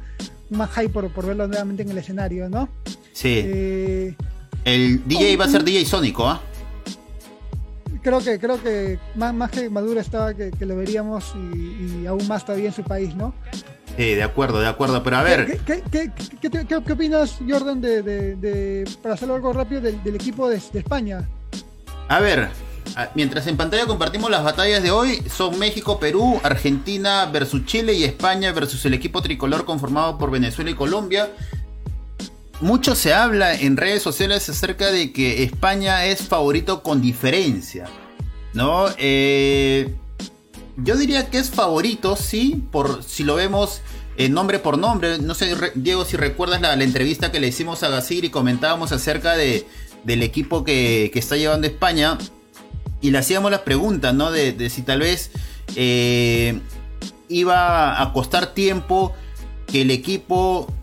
más 0.50 0.69
hype 0.71 0.89
por, 0.89 1.26
verlo 1.26 1.47
nuevamente 1.47 1.84
en 1.84 1.89
el 1.89 1.97
escenario, 1.97 2.50
¿no? 2.50 2.69
Sí. 3.13 3.41
Eh, 3.43 4.15
el 4.63 5.06
DJ 5.08 5.38
va 5.38 5.45
a 5.45 5.50
ser 5.50 5.63
DJ 5.63 5.86
Sónico, 5.86 6.28
¿ah? 6.28 6.41
Creo 8.08 8.20
que 8.20 8.39
creo 8.39 8.63
que 8.63 9.00
más, 9.15 9.34
más 9.34 9.52
que 9.52 9.70
Maduro 9.70 10.00
estaba 10.00 10.34
que, 10.34 10.52
lo 10.62 10.78
veríamos 10.78 11.34
y, 11.36 12.06
aún 12.06 12.26
más 12.28 12.46
todavía 12.46 12.67
en 12.67 12.74
su 12.74 12.84
país, 12.84 13.13
¿no? 13.15 13.34
Sí, 13.98 14.13
de 14.13 14.24
acuerdo, 14.24 14.62
de 14.62 14.67
acuerdo, 14.67 15.04
pero 15.04 15.17
a 15.17 15.24
ver. 15.24 15.60
¿Qué, 15.65 15.84
qué, 15.91 16.93
opinas, 16.93 17.39
Jordan, 17.48 17.82
de, 17.82 18.89
para 19.02 19.15
hacerlo 19.15 19.36
algo 19.36 19.52
rápido, 19.52 19.82
del, 19.82 20.15
equipo 20.15 20.48
de, 20.50 20.56
España? 20.56 21.28
A 22.08 22.20
ver, 22.22 22.50
mientras 23.13 23.46
en 23.48 23.58
pantalla 23.58 23.86
compartimos 23.86 24.30
las 24.32 24.43
batallas 24.43 24.82
de 24.84 24.91
hoy, 24.91 25.22
son 25.30 25.60
México, 25.60 26.00
Perú, 26.00 26.39
Argentina 26.43 27.26
versus 27.26 27.65
Chile 27.65 27.93
y 27.93 28.06
España 28.06 28.54
versus 28.54 28.86
el 28.86 28.93
equipo 28.93 29.22
tricolor 29.22 29.65
conformado 29.65 30.17
por 30.17 30.32
Venezuela 30.32 30.72
y 30.72 30.76
Colombia 30.76 31.30
mucho 32.62 32.96
se 32.96 33.13
habla 33.13 33.56
en 33.56 33.78
redes 33.78 34.02
sociales 34.02 34.50
acerca 34.50 34.91
de 34.91 35.12
que 35.12 35.43
España 35.43 36.06
es 36.06 36.22
favorito 36.22 36.84
con 36.84 37.02
diferencia, 37.02 37.86
¿no? 38.54 38.86
Eh, 38.98 39.93
yo 40.78 40.96
diría 40.96 41.30
que 41.30 41.39
es 41.39 41.50
favorito, 41.50 42.15
sí, 42.15 42.63
por 42.72 43.04
si 43.04 43.24
lo 43.24 43.36
vemos 43.36 43.82
eh, 44.17 44.30
nombre 44.30 44.60
por 44.60 44.78
nombre. 44.78 45.20
No 45.20 45.36
sé, 45.36 45.56
Diego, 45.76 46.04
si 46.06 46.17
recuerdas 46.17 46.62
la, 46.62 46.74
entrevista 46.74 47.32
que 47.32 47.39
le 47.39 47.48
hicimos 47.48 47.84
a 47.84 47.89
Gasir 47.89 48.26
y 48.26 48.30
comentábamos 48.30 48.91
acerca 48.91 49.36
de, 49.36 49.65
del 50.04 50.24
equipo 50.24 50.63
que, 50.63 51.12
está 51.13 51.38
llevando 51.38 51.67
España 51.67 52.17
y 53.02 53.12
le 53.12 53.20
hacíamos 53.20 53.52
la 53.52 53.63
pregunta, 53.63 54.13
¿no? 54.13 54.32
De, 54.32 54.70
si 54.70 54.82
tal 54.82 55.02
vez 55.02 55.32
eh, 55.76 56.60
iba 57.30 58.02
a 58.02 58.13
costar 58.13 58.54
tiempo 58.54 59.13
que 59.67 59.84
el 59.84 59.91
equipo 59.91 60.74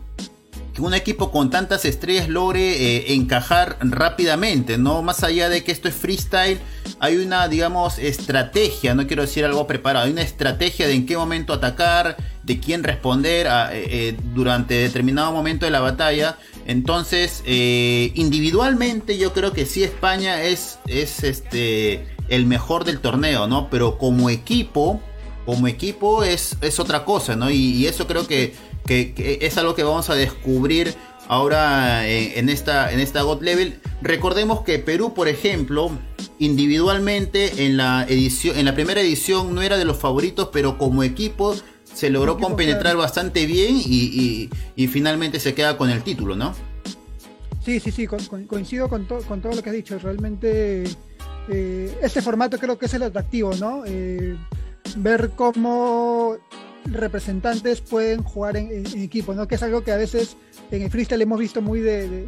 que 0.75 0.83
un 0.83 0.93
equipo 0.93 1.31
con 1.31 1.51
tantas 1.51 1.85
estrellas 1.85 2.29
logre 2.29 2.61
eh, 2.61 3.15
encajar 3.15 3.79
rápidamente, 3.81 4.77
¿no? 4.77 5.03
Más 5.03 5.23
allá 5.23 5.49
de 5.49 5.63
que 5.63 5.71
esto 5.71 5.89
es 5.89 5.95
freestyle, 5.95 6.59
hay 6.99 7.17
una, 7.17 7.47
digamos, 7.47 7.99
estrategia, 7.99 8.95
no 8.95 9.07
quiero 9.07 9.23
decir 9.23 9.45
algo 9.45 9.69
preparado, 9.69 10.07
hay 10.07 10.13
una 10.13 10.23
estrategia 10.23 10.89
de 10.89 10.95
en 10.95 11.07
qué 11.07 11.17
momento 11.17 11.53
atacar, 11.53 12.17
de 12.43 12.59
quién 12.59 12.83
responder 12.83 13.47
eh, 13.47 13.51
eh, 13.73 14.17
durante 14.35 14.75
determinado 14.75 15.31
momento 15.31 15.65
de 15.65 15.71
la 15.71 15.81
batalla. 15.81 16.39
Entonces, 16.67 17.43
individualmente 17.47 19.19
yo 19.19 19.33
creo 19.33 19.53
que 19.53 19.67
sí 19.67 19.85
España 19.85 20.43
es, 20.43 20.79
es 20.87 21.23
este, 21.23 22.07
el 22.29 22.47
mejor 22.47 22.85
del 22.85 23.01
torneo, 23.01 23.47
¿no? 23.47 23.69
Pero 23.71 23.99
como 23.99 24.31
equipo, 24.31 25.01
como 25.45 25.69
equipo 25.69 26.25
es, 26.25 26.57
es 26.63 26.81
otra 26.81 27.05
cosa, 27.05 27.37
¿no? 27.37 27.51
y 27.51 27.87
eso 27.87 28.07
creo 28.07 28.27
que 28.27 28.55
que, 28.87 29.39
es 29.43 29.59
algo 29.59 29.75
que 29.75 29.83
vamos 29.83 30.11
a 30.11 30.15
descubrir 30.15 30.95
ahora 31.29 32.07
en, 32.07 32.49
esta, 32.49 32.93
en 32.93 33.01
esta 33.01 33.23
God 33.23 33.43
Level. 33.43 33.81
Recordemos 34.03 34.63
que 34.63 34.79
Perú, 34.79 35.15
por 35.15 35.29
ejemplo, 35.29 35.91
individualmente 36.39 37.65
en 37.67 37.77
la 37.77 38.05
edición, 38.09 38.59
en 38.59 38.67
la 38.67 38.75
primera 38.75 39.01
edición 39.01 39.55
no 39.55 39.63
era 39.63 39.79
de 39.79 39.85
los 39.85 39.97
favoritos, 39.97 40.51
pero 40.53 40.79
como 40.79 41.03
equipo 41.03 41.55
se 41.95 42.11
logró 42.11 42.39
compenetrar 42.39 42.97
bastante 42.97 43.47
bien 43.47 43.77
y, 43.77 44.51
finalmente 44.89 45.41
se 45.41 45.55
queda 45.55 45.77
con 45.77 45.91
el 45.91 46.03
título, 46.03 46.37
¿no? 46.37 46.55
Sí, 47.65 47.81
sí, 47.81 47.91
sí, 47.91 48.07
coincido 48.07 48.89
con, 48.89 49.07
con, 49.07 49.41
todo 49.41 49.55
lo 49.55 49.63
que 49.63 49.71
has 49.71 49.77
dicho. 49.77 49.99
Realmente 49.99 50.85
eh, 51.49 51.99
este 52.03 52.21
formato 52.21 52.59
creo 52.59 52.77
que 52.77 52.87
es 52.87 52.95
el 52.95 53.05
atractivo, 53.05 53.55
¿no? 53.55 53.85
Eh, 53.87 54.37
ver 54.97 55.31
cómo 55.35 56.37
representantes 56.85 57.81
pueden 57.81 58.23
jugar 58.23 58.57
en, 58.57 58.87
equipo, 58.97 59.35
¿no? 59.35 59.49
Que 59.49 59.55
es 59.55 59.63
algo 59.63 59.83
que 59.83 59.93
a 59.93 59.97
veces 59.97 60.37
en 60.71 60.83
el 60.83 60.91
freestyle 60.91 61.23
hemos 61.23 61.39
visto 61.39 61.63
muy 61.63 61.81
de, 61.81 62.27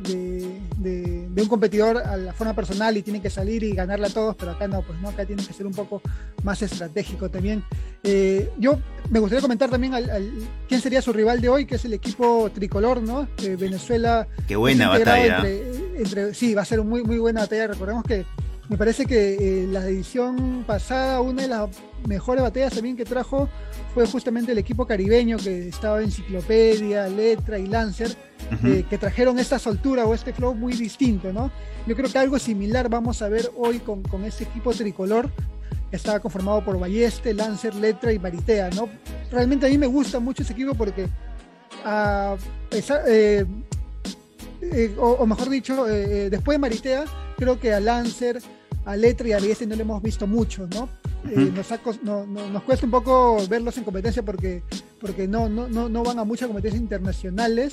un 1.37 1.49
competidor 1.49 1.99
a 1.99 2.17
la 2.17 2.33
forma 2.33 2.55
personal 2.55 2.97
y 2.97 3.03
tiene 3.03 3.21
que 3.21 3.31
salir 3.31 3.63
y 3.63 3.73
ganarle 3.73 4.07
a 4.07 4.11
todos, 4.11 4.35
pero 4.37 4.53
acá 4.53 4.67
no, 4.69 4.83
pues 4.83 5.01
no, 5.01 5.09
acá 5.09 5.25
tiene 5.25 5.45
que 5.45 5.53
ser 5.53 5.67
un 5.67 5.75
poco 5.75 6.03
más 6.43 6.63
estratégico 6.63 7.29
también. 7.29 7.63
Eh, 8.03 8.51
yo 8.59 8.79
me 9.11 9.19
gustaría 9.19 9.43
comentar 9.43 9.71
también 9.71 9.95
al, 9.95 10.33
quién 10.69 10.81
sería 10.81 11.03
su 11.03 11.13
rival 11.13 11.41
de 11.41 11.49
hoy, 11.49 11.67
que 11.67 11.77
es 11.77 11.85
el 11.85 11.93
equipo 11.93 12.51
tricolor, 12.53 13.03
¿no? 13.03 13.29
Venezuela. 13.59 14.27
Qué 14.47 14.57
buena 14.57 14.89
batalla. 14.89 15.43
sí, 16.33 16.55
va 16.55 16.63
a 16.63 16.67
ser 16.67 16.83
muy, 16.83 17.03
muy 17.03 17.19
buena 17.19 17.41
batalla. 17.41 17.69
Recordemos 17.69 18.05
que 18.05 18.25
me 18.69 18.77
parece 18.77 19.07
que 19.07 19.35
eh, 19.35 19.67
la 19.69 19.87
edición 19.87 20.65
pasada, 20.67 21.21
una 21.21 21.43
de 21.43 21.49
las 21.49 21.71
mejores 22.07 22.43
batallas 22.43 22.75
también 22.75 22.97
que 22.97 23.05
trajo 23.05 23.49
fue 23.95 24.07
justamente 24.07 24.53
el 24.53 24.59
equipo 24.59 24.87
caribeño 24.87 25.37
que 25.37 25.69
estaba 25.69 26.03
Enciclopedia, 26.03 27.07
Letra 27.09 27.59
y 27.59 27.67
Lancer, 27.67 28.17
eh, 28.65 28.85
que 28.89 28.99
trajeron 28.99 29.39
esta 29.39 29.59
soltura 29.59 30.05
o 30.05 30.15
este 30.15 30.33
flow 30.33 30.55
muy 30.55 30.73
distinto, 30.73 31.33
¿no? 31.33 31.51
Yo 31.87 31.95
creo 31.95 32.11
que 32.11 32.19
algo 32.19 32.39
similar 32.39 32.89
vamos 32.89 33.23
a 33.23 33.29
ver 33.29 33.51
hoy 33.57 33.79
con, 33.79 34.03
con 34.03 34.25
este 34.25 34.45
equipo 34.45 34.73
tricolor, 34.73 35.31
que 35.91 35.97
estaba 35.97 36.19
conformado 36.19 36.65
por 36.65 36.79
Balleste, 36.79 37.33
Lancer, 37.35 37.75
Letra 37.75 38.13
y 38.13 38.19
Maritea, 38.19 38.71
¿no? 38.71 38.89
Realmente 39.31 39.67
a 39.67 39.69
mí 39.69 39.79
me 39.79 39.87
gusta 39.87 40.19
mucho 40.19 40.43
ese 40.43 40.53
equipo 40.53 40.75
porque, 40.75 41.07
a 41.85 42.37
eh, 42.73 43.47
o, 44.99 45.25
mejor 45.27 45.49
dicho, 45.49 45.85
después 45.85 46.57
de 46.57 46.59
Maritea, 46.59 47.05
creo 47.37 47.61
que 47.61 47.73
a 47.73 47.79
Lancer, 47.79 48.41
a 48.87 48.97
Letra 48.97 49.29
y 49.29 49.33
a 49.33 49.37
Balleste 49.37 49.67
no 49.67 49.75
le 49.75 49.83
hemos 49.83 50.01
visto 50.01 50.27
mucho, 50.27 50.67
¿no? 50.69 50.89
Eh, 51.29 51.53
nos, 51.53 52.63
cuesta 52.63 52.87
un 52.87 52.93
poco 52.93 53.37
verlos 53.49 53.77
en 53.77 53.85
competencia 53.85 54.23
porque, 54.23 54.63
porque 55.01 55.27
no, 55.27 55.49
no, 55.49 55.69
no, 55.69 56.03
van 56.05 56.21
a 56.21 56.25
muchas 56.25 56.47
competencias 56.47 56.81
internacionales, 56.81 57.73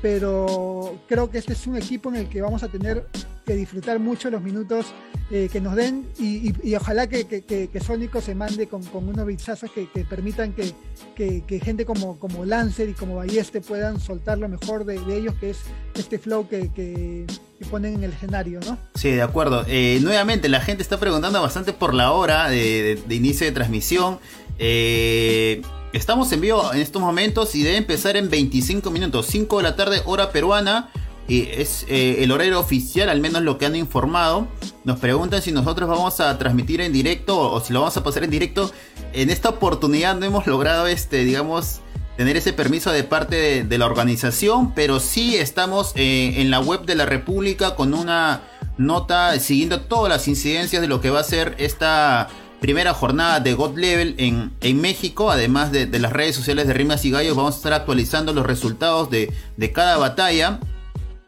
pero 0.00 1.00
creo 1.08 1.28
que 1.30 1.38
este 1.38 1.54
es 1.54 1.66
un 1.66 1.76
equipo 1.76 2.10
en 2.10 2.16
el 2.16 2.28
que 2.28 2.40
vamos 2.40 2.62
a 2.62 2.68
tener 2.68 3.04
que 3.44 3.54
disfrutar 3.54 3.98
mucho 3.98 4.30
los 4.30 4.42
minutos 4.42 4.86
eh, 5.30 5.48
que 5.50 5.60
nos 5.60 5.76
den 5.76 6.06
y, 6.18 6.74
ojalá 6.74 7.06
que, 7.06 7.24
que, 7.26 7.80
Sónico 7.80 8.20
se 8.20 8.34
mande 8.34 8.66
con, 8.66 8.82
unos 8.92 9.26
bichazos 9.26 9.70
que, 9.70 9.86
permitan 10.04 10.52
que, 10.52 11.60
gente 11.62 11.86
como, 11.86 12.18
como 12.18 12.44
Lancer 12.44 12.88
y 12.90 12.92
como 12.92 13.16
Balleste 13.16 13.60
puedan 13.60 13.98
soltar 14.00 14.38
lo 14.38 14.48
mejor 14.48 14.84
de, 14.84 14.96
ellos, 15.16 15.34
que 15.36 15.50
es 15.50 15.58
este 15.94 16.18
flow 16.18 16.48
que, 16.48 17.26
ponen 17.70 17.94
en 17.94 18.04
el 18.04 18.12
escenario, 18.12 18.60
¿no? 18.66 18.76
Sí, 18.94 19.10
de 19.12 19.22
acuerdo. 19.22 19.64
Eh, 19.68 20.00
nuevamente, 20.02 20.48
la 20.48 20.60
gente 20.60 20.82
está 20.82 20.98
preguntando 20.98 21.40
bastante 21.40 21.72
por 21.72 21.94
la 21.94 22.12
hora 22.12 22.50
de, 22.50 23.00
inicio 23.08 23.46
de 23.46 23.52
transmisión. 23.52 24.18
Eh, 24.58 25.62
estamos 25.92 26.30
en 26.32 26.40
vivo 26.40 26.72
en 26.74 26.80
estos 26.80 27.00
momentos 27.00 27.54
y 27.54 27.62
debe 27.62 27.76
empezar 27.76 28.16
en 28.16 28.28
25 28.28 28.90
minutos, 28.90 29.26
5 29.26 29.58
de 29.58 29.62
la 29.62 29.76
tarde, 29.76 30.02
hora 30.04 30.30
peruana 30.30 30.90
es 31.28 31.86
eh, 31.88 32.22
el 32.24 32.32
horario 32.32 32.58
oficial, 32.58 33.08
al 33.08 33.20
menos 33.20 33.42
lo 33.42 33.58
que 33.58 33.66
han 33.66 33.76
informado. 33.76 34.48
Nos 34.84 34.98
preguntan 34.98 35.42
si 35.42 35.52
nosotros 35.52 35.88
vamos 35.88 36.20
a 36.20 36.36
transmitir 36.38 36.80
en 36.80 36.92
directo 36.92 37.38
o, 37.38 37.60
si 37.60 37.72
lo 37.72 37.80
vamos 37.80 37.96
a 37.96 38.02
pasar 38.02 38.24
en 38.24 38.30
directo. 38.30 38.70
En 39.12 39.30
esta 39.30 39.50
oportunidad 39.50 40.16
no 40.16 40.26
hemos 40.26 40.46
logrado, 40.46 40.86
este, 40.86 41.24
digamos, 41.24 41.80
tener 42.16 42.36
ese 42.36 42.52
permiso 42.52 42.92
de 42.92 43.04
parte 43.04 43.64
de, 43.64 43.78
la 43.78 43.86
organización, 43.86 44.74
pero 44.74 45.00
sí 45.00 45.36
estamos 45.36 45.92
eh, 45.96 46.34
en 46.36 46.50
la 46.50 46.60
web 46.60 46.84
de 46.84 46.94
la 46.94 47.06
República 47.06 47.74
con 47.74 47.94
una 47.94 48.42
nota 48.76 49.38
siguiendo 49.38 49.82
todas 49.82 50.10
las 50.10 50.28
incidencias 50.28 50.82
de 50.82 50.88
lo 50.88 51.00
que 51.00 51.10
va 51.10 51.20
a 51.20 51.24
ser 51.24 51.54
esta 51.58 52.28
primera 52.62 52.94
jornada 52.94 53.40
de 53.40 53.54
God 53.54 53.76
Level 53.76 54.14
en, 54.18 54.52
en 54.60 54.80
México, 54.80 55.30
además 55.30 55.72
de, 55.72 55.86
las 55.98 56.12
redes 56.12 56.36
sociales 56.36 56.68
de 56.68 56.72
Rimas 56.72 57.04
y 57.04 57.10
Gallos, 57.10 57.36
vamos 57.36 57.54
a 57.54 57.56
estar 57.56 57.72
actualizando 57.72 58.32
los 58.32 58.46
resultados 58.46 59.10
de, 59.10 59.32
de 59.56 59.72
cada 59.72 59.96
batalla. 59.96 60.60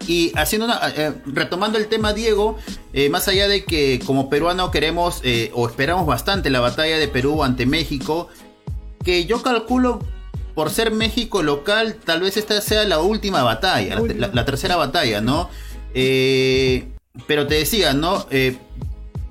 Y 0.06 0.32
haciendo 0.36 0.66
una, 0.66 0.80
eh, 0.96 1.14
retomando 1.26 1.78
el 1.78 1.86
tema, 1.86 2.12
Diego, 2.12 2.58
eh, 2.92 3.08
más 3.08 3.28
allá 3.28 3.48
de 3.48 3.64
que 3.64 4.00
como 4.04 4.28
peruano 4.28 4.70
queremos 4.70 5.20
eh, 5.22 5.50
o 5.54 5.66
esperamos 5.66 6.06
bastante 6.06 6.50
la 6.50 6.60
batalla 6.60 6.98
de 6.98 7.08
Perú 7.08 7.42
ante 7.42 7.66
México, 7.66 8.28
que 9.02 9.24
yo 9.26 9.42
calculo 9.42 10.00
por 10.54 10.70
ser 10.70 10.90
México 10.90 11.42
local, 11.42 11.96
tal 12.04 12.20
vez 12.20 12.36
esta 12.36 12.60
sea 12.60 12.84
la 12.84 13.00
última 13.00 13.42
batalla, 13.42 14.00
la, 14.00 14.44
tercera 14.44 14.76
batalla, 14.76 15.20
¿no? 15.20 15.50
pero 15.92 17.46
te 17.46 17.54
decía, 17.54 17.92
¿no? 17.92 18.26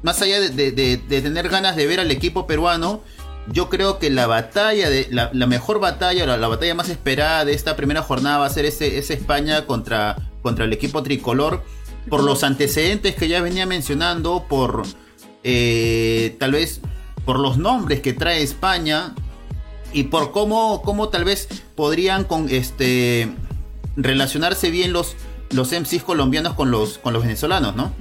más 0.02 0.22
allá 0.22 0.42
de, 0.42 0.98
tener 1.08 1.50
ganas 1.50 1.78
de 1.78 1.88
ver 1.88 2.02
al 2.02 2.12
equipo 2.12 2.46
peruano, 2.46 3.02
yo 3.48 3.70
creo 3.70 4.00
que 4.00 4.10
la 4.10 4.28
batalla, 4.28 4.90
de, 4.90 5.08
la, 5.10 5.30
mejor 5.48 5.80
batalla, 5.80 6.26
la, 6.26 6.38
la, 6.38 6.48
batalla 6.48 6.76
más 6.76 6.90
esperada 6.90 7.46
de 7.46 7.54
esta 7.54 7.76
primera 7.76 8.02
jornada 8.02 8.40
va 8.40 8.46
a 8.46 8.50
ser 8.50 8.66
ese, 8.66 8.98
España 8.98 9.66
contra 9.66 10.18
contra 10.44 10.66
el 10.66 10.74
equipo 10.74 11.02
tricolor 11.02 11.64
por 12.10 12.24
los 12.24 12.44
antecedentes 12.44 13.16
que 13.16 13.28
ya 13.28 13.42
venía 13.42 13.66
mencionando, 13.66 14.46
por 14.48 14.84
eh, 15.44 16.36
tal 16.40 16.52
vez 16.52 16.82
por 17.26 17.40
los 17.40 17.58
nombres 17.58 18.02
que 18.02 18.14
trae 18.14 18.44
España 18.44 19.16
y 19.94 20.04
por 20.04 20.32
cómo, 20.32 20.82
cómo 20.84 21.10
tal 21.10 21.24
vez 21.24 21.48
podrían 21.76 22.26
con 22.26 22.50
este 22.50 23.34
relacionarse 23.96 24.70
bien 24.70 24.92
los, 24.94 25.16
los 25.52 25.72
MCs 25.72 26.04
colombianos 26.04 26.54
con 26.54 26.72
los, 26.72 26.98
con 26.98 27.14
los 27.14 27.24
venezolanos, 27.24 27.76
¿no? 27.76 27.94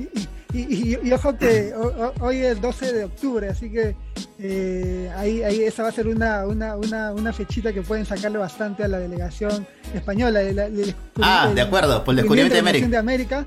Y, 0.52 1.12
ojo 1.12 1.36
que 1.36 1.72
hoy 2.20 2.38
es 2.38 2.60
12 2.60 2.92
de 2.92 3.04
octubre, 3.04 3.48
así 3.48 3.70
que 3.70 3.96
eh, 4.38 5.10
ahí, 5.16 5.42
ahí 5.42 5.62
esa 5.62 5.82
va 5.82 5.88
a 5.88 5.92
ser 5.92 6.08
una, 6.08 6.46
una, 6.46 6.76
una, 7.12 7.32
fechita 7.32 7.72
que 7.72 7.82
pueden 7.82 8.04
sacarle 8.04 8.38
bastante 8.38 8.84
a 8.84 8.88
la 8.88 8.98
delegación 8.98 9.66
española. 9.94 10.40
ah, 11.22 11.50
de 11.54 11.60
acuerdo, 11.60 12.04
por 12.04 12.12
el 12.12 12.16
descubrimiento 12.16 12.88
de 12.88 12.96
América. 12.96 13.46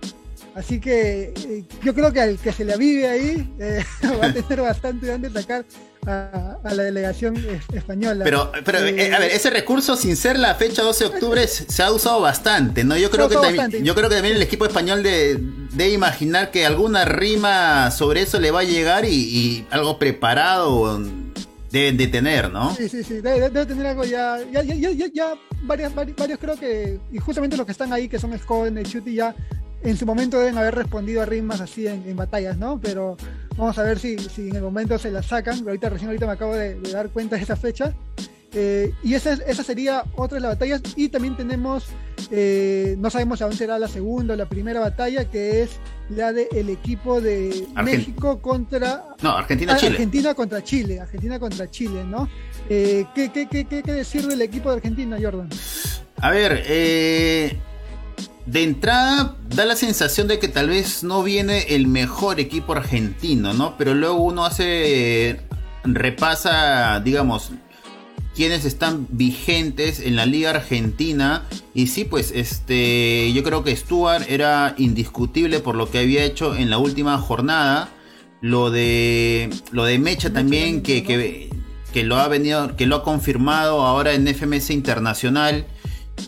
Así 0.56 0.80
que 0.80 1.34
eh, 1.36 1.64
yo 1.84 1.94
creo 1.94 2.14
que 2.14 2.22
al 2.22 2.38
que 2.38 2.52
se 2.54 2.64
le 2.64 2.74
avive 2.74 3.10
ahí 3.10 3.54
eh, 3.60 3.84
va 4.22 4.28
a 4.28 4.34
tener 4.34 4.62
bastante 4.62 5.08
donde 5.08 5.28
atacar 5.28 5.66
a, 6.08 6.58
la 6.64 6.84
delegación 6.84 7.36
española. 7.74 8.24
Pero, 8.24 8.52
pero 8.64 8.80
eh, 8.80 9.14
a 9.14 9.20
ver, 9.20 9.32
ese 9.32 9.50
recurso, 9.50 9.96
sin 9.96 10.16
ser 10.16 10.38
la 10.38 10.56
fecha 10.56 10.82
12 10.82 11.04
de 11.04 11.10
octubre, 11.10 11.48
se 11.48 11.84
ha 11.84 11.92
usado 11.92 12.22
bastante, 12.22 12.84
¿no? 12.84 12.98
Yo 12.98 13.10
creo, 13.10 13.30
que 13.30 13.36
también, 13.36 13.84
yo 13.84 13.96
creo 13.96 14.10
que 14.10 14.16
también 14.16 14.36
el 14.36 14.42
equipo 14.42 14.66
español 14.66 15.04
de, 15.04 15.40
de 15.72 15.90
imaginar 15.90 16.52
que 16.52 16.66
alguna 16.66 17.06
rima 17.06 17.92
sobre 17.92 18.22
eso 18.22 18.40
le 18.40 18.52
va 18.52 18.62
a 18.62 18.64
llegar 18.64 19.06
y, 19.06 19.66
algo 19.72 20.00
preparado 20.00 21.00
deben 21.72 21.98
de 21.98 22.08
tener, 22.08 22.52
¿no? 22.52 22.74
Sí, 22.76 22.88
sí, 22.88 23.04
sí, 23.04 23.16
debe, 23.16 23.50
tener 23.66 23.88
algo 23.88 24.06
ya, 24.06 24.40
ya, 24.52 24.64
ya, 24.64 24.76
ya, 24.92 25.08
ya 25.14 25.34
varios, 25.64 25.94
varios, 25.94 26.40
creo 26.40 26.56
que, 26.56 27.00
y 27.12 27.18
justamente 27.18 27.58
los 27.58 27.66
que 27.66 27.74
están 27.74 27.92
ahí, 27.92 28.08
que 28.08 28.20
son 28.20 28.38
Scoden, 28.38 28.82
Chuti, 28.84 29.16
ya 29.16 29.36
en 29.86 29.98
su 29.98 30.06
momento 30.06 30.40
deben 30.40 30.58
haber 30.58 30.76
respondido 30.76 31.22
a 31.22 31.26
rimas 31.26 31.62
así 31.62 31.88
en, 31.88 32.16
batallas, 32.16 32.58
¿no? 32.58 32.80
Pero 32.82 33.18
vamos 33.56 33.78
a 33.78 33.84
ver 33.84 34.00
si, 34.00 34.18
si, 34.18 34.50
en 34.50 34.56
el 34.56 34.64
momento 34.64 34.98
se 34.98 35.12
las 35.12 35.28
sacan. 35.28 35.60
Ahorita 35.60 35.90
recién 35.90 36.10
ahorita 36.10 36.26
me 36.26 36.34
acabo 36.34 36.56
de, 36.56 36.80
dar 36.92 37.10
cuenta 37.10 37.36
de 37.36 37.44
esa 37.44 37.56
fecha. 37.56 37.94
Eh, 38.54 38.94
y 39.04 39.14
esa, 39.14 39.34
esa 39.34 39.64
sería 39.64 40.04
otra 40.16 40.38
de 40.38 40.42
las 40.42 40.54
batallas. 40.54 40.82
Y 40.96 41.10
también 41.10 41.38
tenemos, 41.38 41.86
eh, 42.32 42.96
no 42.98 43.12
sabemos 43.12 43.44
aún 43.44 43.54
será 43.54 43.78
la 43.78 43.88
segunda 43.88 44.34
o 44.34 44.38
la 44.38 44.50
primera 44.50 44.80
batalla, 44.80 45.30
que 45.30 45.62
es 45.62 45.80
la 46.10 46.34
del 46.34 46.70
equipo 46.70 47.22
de 47.22 47.68
México 47.84 48.42
contra... 48.42 49.04
No, 49.22 49.38
Argentina-Chile. 49.38 49.90
Ah, 49.90 49.94
Argentina 49.94 50.34
contra 50.34 50.64
Chile, 50.64 51.00
Argentina 51.00 51.40
contra 51.40 51.70
Chile, 51.70 52.04
¿no? 52.04 52.28
Eh, 52.70 53.06
¿qué, 53.14 53.32
qué, 53.32 53.48
qué, 53.48 53.66
¿Qué 53.66 53.82
decir 53.84 54.26
del 54.26 54.42
equipo 54.42 54.70
de 54.70 54.78
Argentina, 54.78 55.18
Jordan? 55.22 55.50
A 56.18 56.32
ver, 56.32 56.64
eh 56.66 57.60
de 58.46 58.64
entrada 58.64 59.38
da 59.50 59.66
la 59.66 59.76
sensación 59.76 60.28
de 60.28 60.40
que 60.40 60.48
tal 60.48 60.70
vez 60.70 61.04
no 61.04 61.24
viene 61.24 61.76
el 61.76 61.88
mejor 61.88 62.40
equipo 62.40 62.74
argentino, 62.74 63.54
¿no? 63.54 63.78
Pero 63.78 63.94
luego 63.94 64.16
uno 64.18 64.46
hace, 64.46 65.42
repasa, 65.84 67.00
digamos, 67.00 67.52
quienes 68.36 68.66
están 68.66 69.08
vigentes 69.10 70.00
en 70.00 70.16
la 70.16 70.26
liga 70.26 70.50
argentina 70.52 71.44
y 71.74 71.88
sí, 71.88 72.06
pues 72.06 72.32
este, 72.36 73.32
yo 73.34 73.44
creo 73.44 73.64
que 73.64 73.76
Stuart 73.76 74.26
era 74.30 74.76
indiscutible 74.78 75.60
por 75.60 75.76
lo 75.76 75.90
que 75.90 76.00
había 76.00 76.24
hecho 76.24 76.56
en 76.56 76.70
la 76.70 76.78
última 76.78 77.18
jornada. 77.18 77.90
Lo 78.42 78.70
de 78.70 79.50
lo 79.72 79.86
de 79.86 79.98
Mecha 79.98 80.32
también 80.32 80.84
que, 80.84 81.04
que, 81.04 81.50
que 81.94 82.04
lo 82.04 82.18
ha 82.18 82.28
venido, 82.28 82.76
que 82.76 82.86
lo 82.86 82.98
ha 82.98 83.04
confirmado 83.04 83.82
ahora 83.82 84.14
en 84.14 84.28
FMS 84.28 84.70
Internacional 84.70 85.66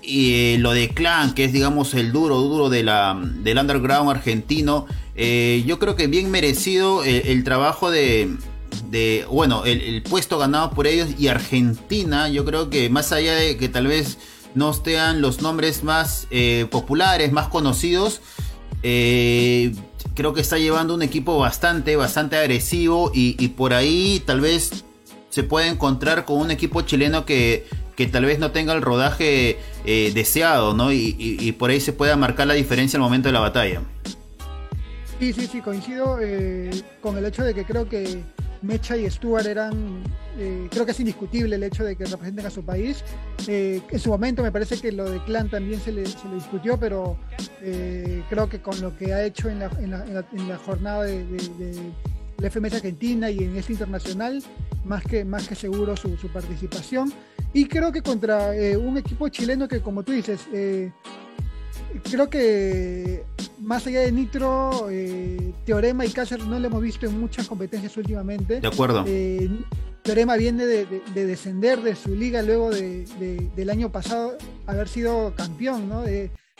y 0.01 0.33
eh, 0.33 0.57
lo 0.59 0.71
de 0.71 0.89
Clan, 0.89 1.33
que 1.33 1.45
es 1.45 1.53
digamos 1.53 1.93
el 1.93 2.11
duro, 2.11 2.37
duro 2.37 2.69
de 2.69 2.83
la, 2.83 3.19
del 3.19 3.57
underground 3.57 4.09
argentino, 4.09 4.85
eh, 5.15 5.63
yo 5.65 5.79
creo 5.79 5.95
que 5.95 6.07
bien 6.07 6.31
merecido 6.31 7.03
eh, 7.03 7.31
el, 7.31 7.43
trabajo 7.43 7.91
de, 7.91 8.35
de 8.89 9.25
bueno, 9.29 9.65
el, 9.65 10.01
puesto 10.03 10.37
ganado 10.37 10.71
por 10.71 10.87
ellos 10.87 11.09
y 11.17 11.27
Argentina, 11.27 12.29
yo 12.29 12.45
creo 12.45 12.69
que 12.69 12.89
más 12.89 13.11
allá 13.11 13.35
de 13.35 13.57
que 13.57 13.69
tal 13.69 13.87
vez 13.87 14.17
no 14.55 14.71
estén 14.71 15.21
los 15.21 15.41
nombres 15.41 15.83
más 15.83 16.27
populares, 16.71 17.31
más 17.31 17.47
conocidos, 17.47 18.21
creo 18.81 20.33
que 20.33 20.41
está 20.41 20.57
llevando 20.57 20.95
un 20.95 21.03
equipo 21.03 21.37
bastante, 21.37 21.95
bastante 21.95 22.37
agresivo 22.37 23.11
y, 23.13 23.47
por 23.49 23.73
ahí 23.73 24.21
tal 24.25 24.41
vez 24.41 24.83
se 25.29 25.43
puede 25.43 25.67
encontrar 25.67 26.25
con 26.25 26.37
un 26.37 26.49
equipo 26.49 26.81
chileno 26.81 27.25
que, 27.25 27.67
que 27.97 28.05
tal 28.05 28.25
vez 28.25 28.37
no 28.37 28.51
tenga 28.51 28.73
el 28.73 28.83
rodaje 28.83 29.57
eh, 29.83 30.11
deseado, 30.13 30.75
¿no? 30.75 30.93
Y, 30.93 31.51
por 31.57 31.71
ahí 31.71 31.81
se 31.81 31.93
pueda 31.93 32.15
marcar 32.15 32.45
la 32.45 32.53
diferencia 32.53 32.97
al 32.97 33.01
momento 33.01 33.27
de 33.27 33.33
la 33.33 33.39
batalla. 33.39 33.81
Sí, 35.19 35.33
sí, 35.33 35.47
sí, 35.47 35.61
coincido 35.61 36.19
eh, 36.21 36.69
con 37.01 37.17
el 37.17 37.25
hecho 37.25 37.43
de 37.43 37.55
que 37.55 37.65
creo 37.65 37.89
que 37.89 38.21
Mecha 38.61 38.95
y 38.95 39.09
Stuart 39.09 39.47
eran, 39.47 40.03
eh, 40.37 40.67
creo 40.69 40.85
que 40.85 40.91
es 40.91 40.99
indiscutible 40.99 41.55
el 41.55 41.63
hecho 41.63 41.83
de 41.83 41.95
que 41.95 42.05
representen 42.05 42.45
a 42.45 42.51
su 42.51 42.63
país. 42.63 43.03
En 43.47 43.99
su 43.99 44.11
momento 44.11 44.43
me 44.43 44.51
parece 44.51 44.79
que 44.79 44.91
lo 44.91 45.09
de 45.09 45.19
Clan 45.23 45.49
también 45.49 45.81
se 45.81 45.91
le, 45.91 46.03
discutió, 46.03 46.79
pero 46.79 47.17
creo 48.29 48.47
que 48.47 48.61
con 48.61 48.79
lo 48.79 48.95
que 48.95 49.11
ha 49.11 49.25
hecho 49.25 49.49
en 49.49 49.59
la, 49.59 50.57
jornada 50.63 51.03
de, 51.03 51.25
la 52.39 52.49
FMS 52.49 52.73
Argentina 52.73 53.29
y 53.29 53.39
en 53.39 53.55
este 53.55 53.73
internacional, 53.73 54.43
más 54.85 55.03
que, 55.03 55.25
más 55.25 55.47
que 55.47 55.55
seguro 55.55 55.95
su, 55.97 56.17
su 56.17 56.27
participación. 56.29 57.11
Y 57.53 57.65
creo 57.65 57.91
que 57.91 58.01
contra 58.01 58.51
un 58.79 58.97
equipo 58.97 59.29
chileno 59.29 59.67
que, 59.67 59.81
como 59.81 60.03
tú 60.03 60.11
dices, 60.11 60.47
creo 62.03 62.29
que 62.29 63.23
más 63.59 63.85
allá 63.87 64.01
de 64.01 64.11
Nitro, 64.11 64.87
eh, 64.89 65.53
Teorema 65.65 66.05
y 66.05 66.09
Cáceres 66.09 66.45
no 66.45 66.59
lo 66.59 66.67
hemos 66.67 66.81
visto 66.81 67.05
en 67.05 67.19
muchas 67.19 67.47
competencias 67.47 67.95
últimamente. 67.97 68.61
De 68.61 68.67
acuerdo. 68.67 69.03
Eh, 69.07 69.49
Teorema 70.03 70.37
viene 70.37 70.65
de, 70.65 70.85
descender 71.13 71.81
de 71.81 71.95
su 71.95 72.15
liga 72.15 72.41
luego 72.41 72.69
del 72.69 73.69
año 73.69 73.91
pasado 73.91 74.37
haber 74.65 74.87
sido 74.87 75.33
campeón, 75.35 75.89
¿no? 75.89 76.03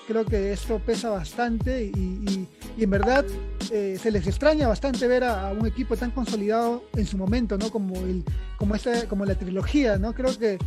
Creo 0.08 0.26
que 0.26 0.54
esto 0.54 0.80
pesa 0.80 1.10
bastante 1.10 1.84
y, 1.84 2.48
en 2.78 2.90
verdad 2.90 3.26
eh, 3.72 3.98
se 4.02 4.12
les 4.12 4.26
extraña 4.28 4.68
bastante 4.68 5.08
ver 5.08 5.24
a, 5.24 5.52
un 5.52 5.68
equipo 5.68 5.98
tan 5.98 6.12
consolidado 6.12 6.84
en 6.96 7.06
su 7.06 7.18
momento, 7.18 7.58
¿no? 7.58 7.70
Como, 7.70 7.96
el, 7.98 8.24
como, 8.58 8.76
esta, 8.76 9.08
como 9.08 9.26
la 9.26 9.36
trilogía, 9.36 9.98
¿no? 9.98 10.14
Creo 10.14 10.38
que 10.38 10.58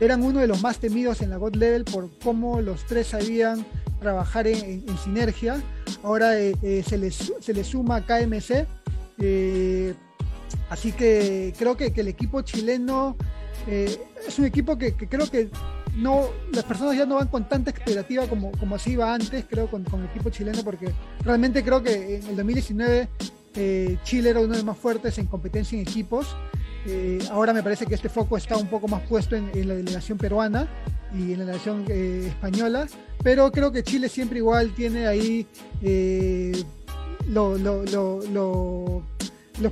eran 0.00 0.22
uno 0.22 0.40
de 0.40 0.46
los 0.46 0.60
más 0.62 0.78
temidos 0.78 1.22
en 1.22 1.30
la 1.30 1.38
God 1.38 1.56
Level 1.56 1.84
por 1.84 2.10
cómo 2.22 2.60
los 2.60 2.84
tres 2.86 3.08
sabían 3.08 3.64
trabajar 4.00 4.46
en, 4.46 4.84
sinergia. 4.98 5.62
Ahora 6.02 6.38
eh, 6.38 6.54
eh, 6.62 6.84
se, 6.86 6.98
les, 6.98 7.32
se 7.40 7.54
les 7.54 7.66
suma 7.66 8.04
KMC. 8.04 8.66
así 10.68 10.92
que 10.92 11.54
creo 11.58 11.76
que, 11.76 11.92
el 11.96 12.08
equipo 12.08 12.42
chileno 12.42 13.16
es 13.66 14.38
un 14.38 14.44
equipo 14.44 14.76
que 14.76 14.94
creo 14.94 15.30
que 15.30 15.50
no, 16.00 16.28
las 16.52 16.64
personas 16.64 16.96
ya 16.96 17.06
no 17.06 17.16
van 17.16 17.28
con 17.28 17.48
tanta 17.48 17.70
expectativa 17.70 18.26
como, 18.26 18.50
como 18.52 18.76
así 18.76 18.92
iba 18.92 19.12
antes, 19.12 19.44
creo, 19.48 19.70
con, 19.70 19.84
con 19.84 20.00
el 20.00 20.06
equipo 20.06 20.30
chileno, 20.30 20.62
porque 20.64 20.92
realmente 21.22 21.62
creo 21.62 21.82
que 21.82 22.16
en 22.16 22.26
el 22.26 22.36
2019 22.36 23.08
eh, 23.54 23.98
Chile 24.04 24.30
era 24.30 24.40
uno 24.40 24.50
de 24.50 24.56
los 24.56 24.64
más 24.64 24.78
fuertes 24.78 25.18
en 25.18 25.26
competencia 25.26 25.76
en 25.76 25.82
equipos. 25.82 26.34
Eh, 26.86 27.18
ahora 27.30 27.52
me 27.52 27.62
parece 27.62 27.86
que 27.86 27.94
este 27.94 28.08
foco 28.08 28.36
está 28.36 28.56
un 28.56 28.68
poco 28.68 28.88
más 28.88 29.02
puesto 29.02 29.36
en, 29.36 29.50
la 29.68 29.74
delegación 29.74 30.16
peruana 30.16 30.66
y 31.12 31.32
en 31.32 31.40
la 31.40 31.44
delegación 31.44 31.84
eh, 31.88 32.26
española, 32.28 32.86
pero 33.22 33.52
creo 33.52 33.70
que 33.70 33.82
Chile 33.82 34.08
siempre 34.08 34.38
igual 34.38 34.72
tiene 34.74 35.06
ahí 35.06 35.46
los 37.26 37.60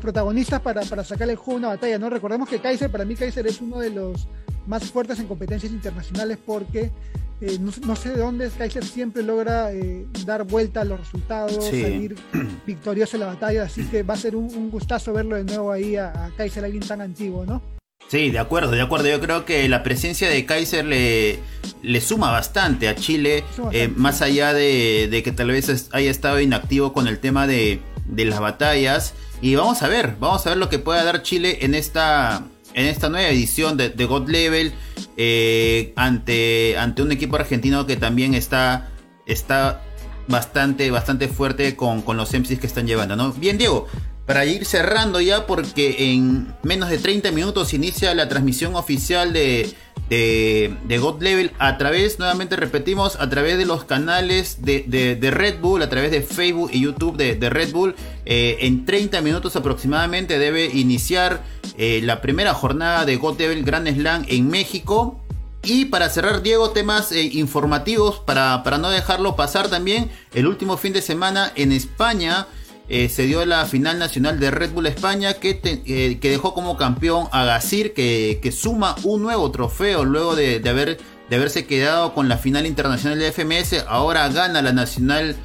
protagonistas 0.00 0.60
para, 0.60 0.82
para 0.82 1.04
sacarle 1.04 1.32
el 1.32 1.38
juego 1.38 1.58
una 1.58 1.68
batalla. 1.68 1.98
¿no? 1.98 2.10
Recordemos 2.10 2.48
que 2.48 2.58
Kaiser, 2.58 2.90
para 2.90 3.06
mí 3.06 3.14
Kaiser 3.14 3.46
es 3.46 3.60
uno 3.62 3.78
de 3.78 3.90
los 3.90 4.28
más 4.68 4.84
fuertes 4.90 5.18
en 5.18 5.26
competencias 5.26 5.72
internacionales 5.72 6.38
porque 6.44 6.92
eh, 7.40 7.58
no, 7.60 7.94
sé 7.94 8.10
de 8.10 8.18
dónde 8.18 8.50
Kaiser 8.50 8.84
siempre 8.84 9.22
logra 9.22 9.72
eh, 9.72 10.06
dar 10.26 10.42
vuelta 10.42 10.80
a 10.80 10.84
los 10.84 10.98
resultados, 10.98 11.64
salir 11.64 12.16
victorioso 12.66 13.16
en 13.16 13.20
la 13.20 13.26
batalla, 13.26 13.62
así 13.62 13.84
que 13.84 14.02
va 14.02 14.14
a 14.14 14.16
ser 14.16 14.34
un, 14.34 14.70
gustazo 14.70 15.12
verlo 15.12 15.36
de 15.36 15.44
nuevo 15.44 15.70
ahí 15.70 15.96
a, 15.96 16.32
Kaiser, 16.36 16.64
alguien 16.64 16.82
tan 16.82 17.00
antiguo, 17.00 17.46
¿no? 17.46 17.62
Sí, 18.08 18.30
de 18.30 18.38
acuerdo, 18.38 18.70
de 18.70 18.80
acuerdo. 18.80 19.06
Yo 19.08 19.20
creo 19.20 19.44
que 19.44 19.68
la 19.68 19.82
presencia 19.82 20.28
de 20.28 20.46
Kaiser 20.46 20.84
le, 20.84 21.38
le 21.82 22.00
suma 22.00 22.30
bastante 22.32 22.88
a 22.88 22.94
Chile, 22.94 23.44
eh, 23.70 23.88
más 23.94 24.22
allá 24.22 24.52
de, 24.52 25.08
de, 25.10 25.22
que 25.22 25.30
tal 25.30 25.48
vez 25.48 25.88
haya 25.92 26.10
estado 26.10 26.40
inactivo 26.40 26.92
con 26.92 27.06
el 27.06 27.18
tema 27.18 27.46
de, 27.46 27.80
de 28.06 28.24
las 28.24 28.40
batallas. 28.40 29.14
Y 29.42 29.54
vamos 29.54 29.82
a 29.82 29.88
ver, 29.88 30.16
vamos 30.18 30.46
a 30.46 30.50
ver 30.50 30.58
lo 30.58 30.68
que 30.68 30.78
pueda 30.78 31.04
dar 31.04 31.22
Chile 31.22 31.58
en 31.60 31.74
esta 31.74 32.44
en 32.78 32.86
esta 32.86 33.08
nueva 33.08 33.28
edición 33.28 33.76
de, 33.76 33.90
God 34.04 34.28
Level 34.28 34.72
eh, 35.16 35.92
ante, 35.96 36.78
ante 36.78 37.02
un 37.02 37.10
equipo 37.10 37.34
argentino 37.34 37.86
que 37.86 37.96
también 37.96 38.34
está, 38.34 38.88
está 39.26 39.82
bastante, 40.28 40.88
bastante 40.92 41.26
fuerte 41.26 41.74
con, 41.74 42.02
con 42.02 42.16
los 42.16 42.32
MCs 42.32 42.60
que 42.60 42.68
están 42.68 42.86
llevando. 42.86 43.32
Bien, 43.32 43.58
Diego, 43.58 43.88
para 44.26 44.44
ir 44.44 44.64
cerrando 44.64 45.20
ya, 45.20 45.44
porque 45.44 46.12
en 46.12 46.54
menos 46.62 46.88
de 46.88 46.98
30 46.98 47.32
minutos 47.32 47.74
inicia 47.74 48.14
la 48.14 48.28
transmisión 48.28 48.76
oficial 48.76 49.32
de, 49.32 49.74
de, 50.08 50.98
God 51.00 51.20
Level 51.20 51.50
a 51.58 51.78
través, 51.78 52.20
nuevamente 52.20 52.54
repetimos, 52.54 53.16
a 53.16 53.28
través 53.28 53.58
de 53.58 53.66
los 53.66 53.84
canales 53.84 54.62
de, 54.62 55.30
Red 55.32 55.58
Bull, 55.60 55.82
a 55.82 55.88
través 55.88 56.12
de 56.12 56.22
Facebook 56.22 56.70
y 56.72 56.80
YouTube 56.80 57.16
de, 57.16 57.50
Red 57.50 57.72
Bull. 57.72 57.96
Eh, 58.24 58.58
en 58.60 58.84
30 58.84 59.20
minutos 59.22 59.56
aproximadamente 59.56 60.38
debe 60.38 60.66
iniciar 60.66 61.42
eh, 61.80 62.00
la 62.02 62.20
primera 62.20 62.54
jornada 62.54 63.04
de 63.04 63.14
God 63.14 63.40
Grand 63.64 63.88
Slam 63.88 64.26
en 64.28 64.48
México. 64.48 65.20
Y 65.62 65.84
para 65.84 66.10
cerrar, 66.10 66.42
Diego, 66.42 66.70
temas 66.70 67.12
eh, 67.12 67.22
informativos 67.22 68.18
para, 68.18 68.64
para 68.64 68.78
no 68.78 68.90
dejarlo 68.90 69.36
pasar 69.36 69.68
también. 69.68 70.10
El 70.34 70.48
último 70.48 70.76
fin 70.76 70.92
de 70.92 71.02
semana 71.02 71.52
en 71.54 71.70
España 71.70 72.48
eh, 72.88 73.08
se 73.08 73.26
dio 73.26 73.46
la 73.46 73.64
final 73.64 74.00
nacional 74.00 74.40
de 74.40 74.50
Red 74.50 74.72
Bull 74.72 74.86
España 74.86 75.34
que, 75.34 75.60
que 75.60 76.30
dejó 76.30 76.52
como 76.52 76.76
campeón 76.76 77.28
a 77.30 77.44
Gasir 77.44 77.94
que, 77.94 78.50
suma 78.52 78.96
un 79.04 79.22
nuevo 79.22 79.52
trofeo 79.52 80.04
luego 80.04 80.34
de, 80.34 80.60
haber, 80.68 80.98
de 81.30 81.36
haberse 81.36 81.64
quedado 81.66 82.12
con 82.12 82.28
la 82.28 82.38
final 82.38 82.66
internacional 82.66 83.20
de 83.20 83.30
FMS. 83.30 83.84
Ahora 83.86 84.28
gana 84.30 84.62
la 84.62 84.72
nacional 84.72 85.36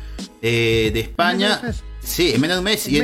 de 0.41 0.99
España. 0.99 1.61
Sí, 2.03 2.33
en 2.33 2.41
menos 2.41 2.55
de 2.55 2.59
un 2.59 2.65
mes. 2.65 2.87
y, 2.87 2.97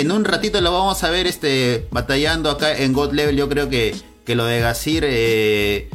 en, 0.00 0.12
un 0.12 0.24
ratito 0.24 0.60
lo 0.60 0.72
vamos 0.72 1.02
a 1.02 1.10
ver 1.10 1.26
este 1.26 1.86
batallando 1.90 2.50
acá 2.50 2.76
en 2.76 2.92
God 2.92 3.12
Level. 3.12 3.36
Yo 3.36 3.48
creo 3.48 3.68
que, 3.68 3.94
que 4.24 4.34
lo 4.34 4.44
de 4.44 4.60
Gasir. 4.60 5.88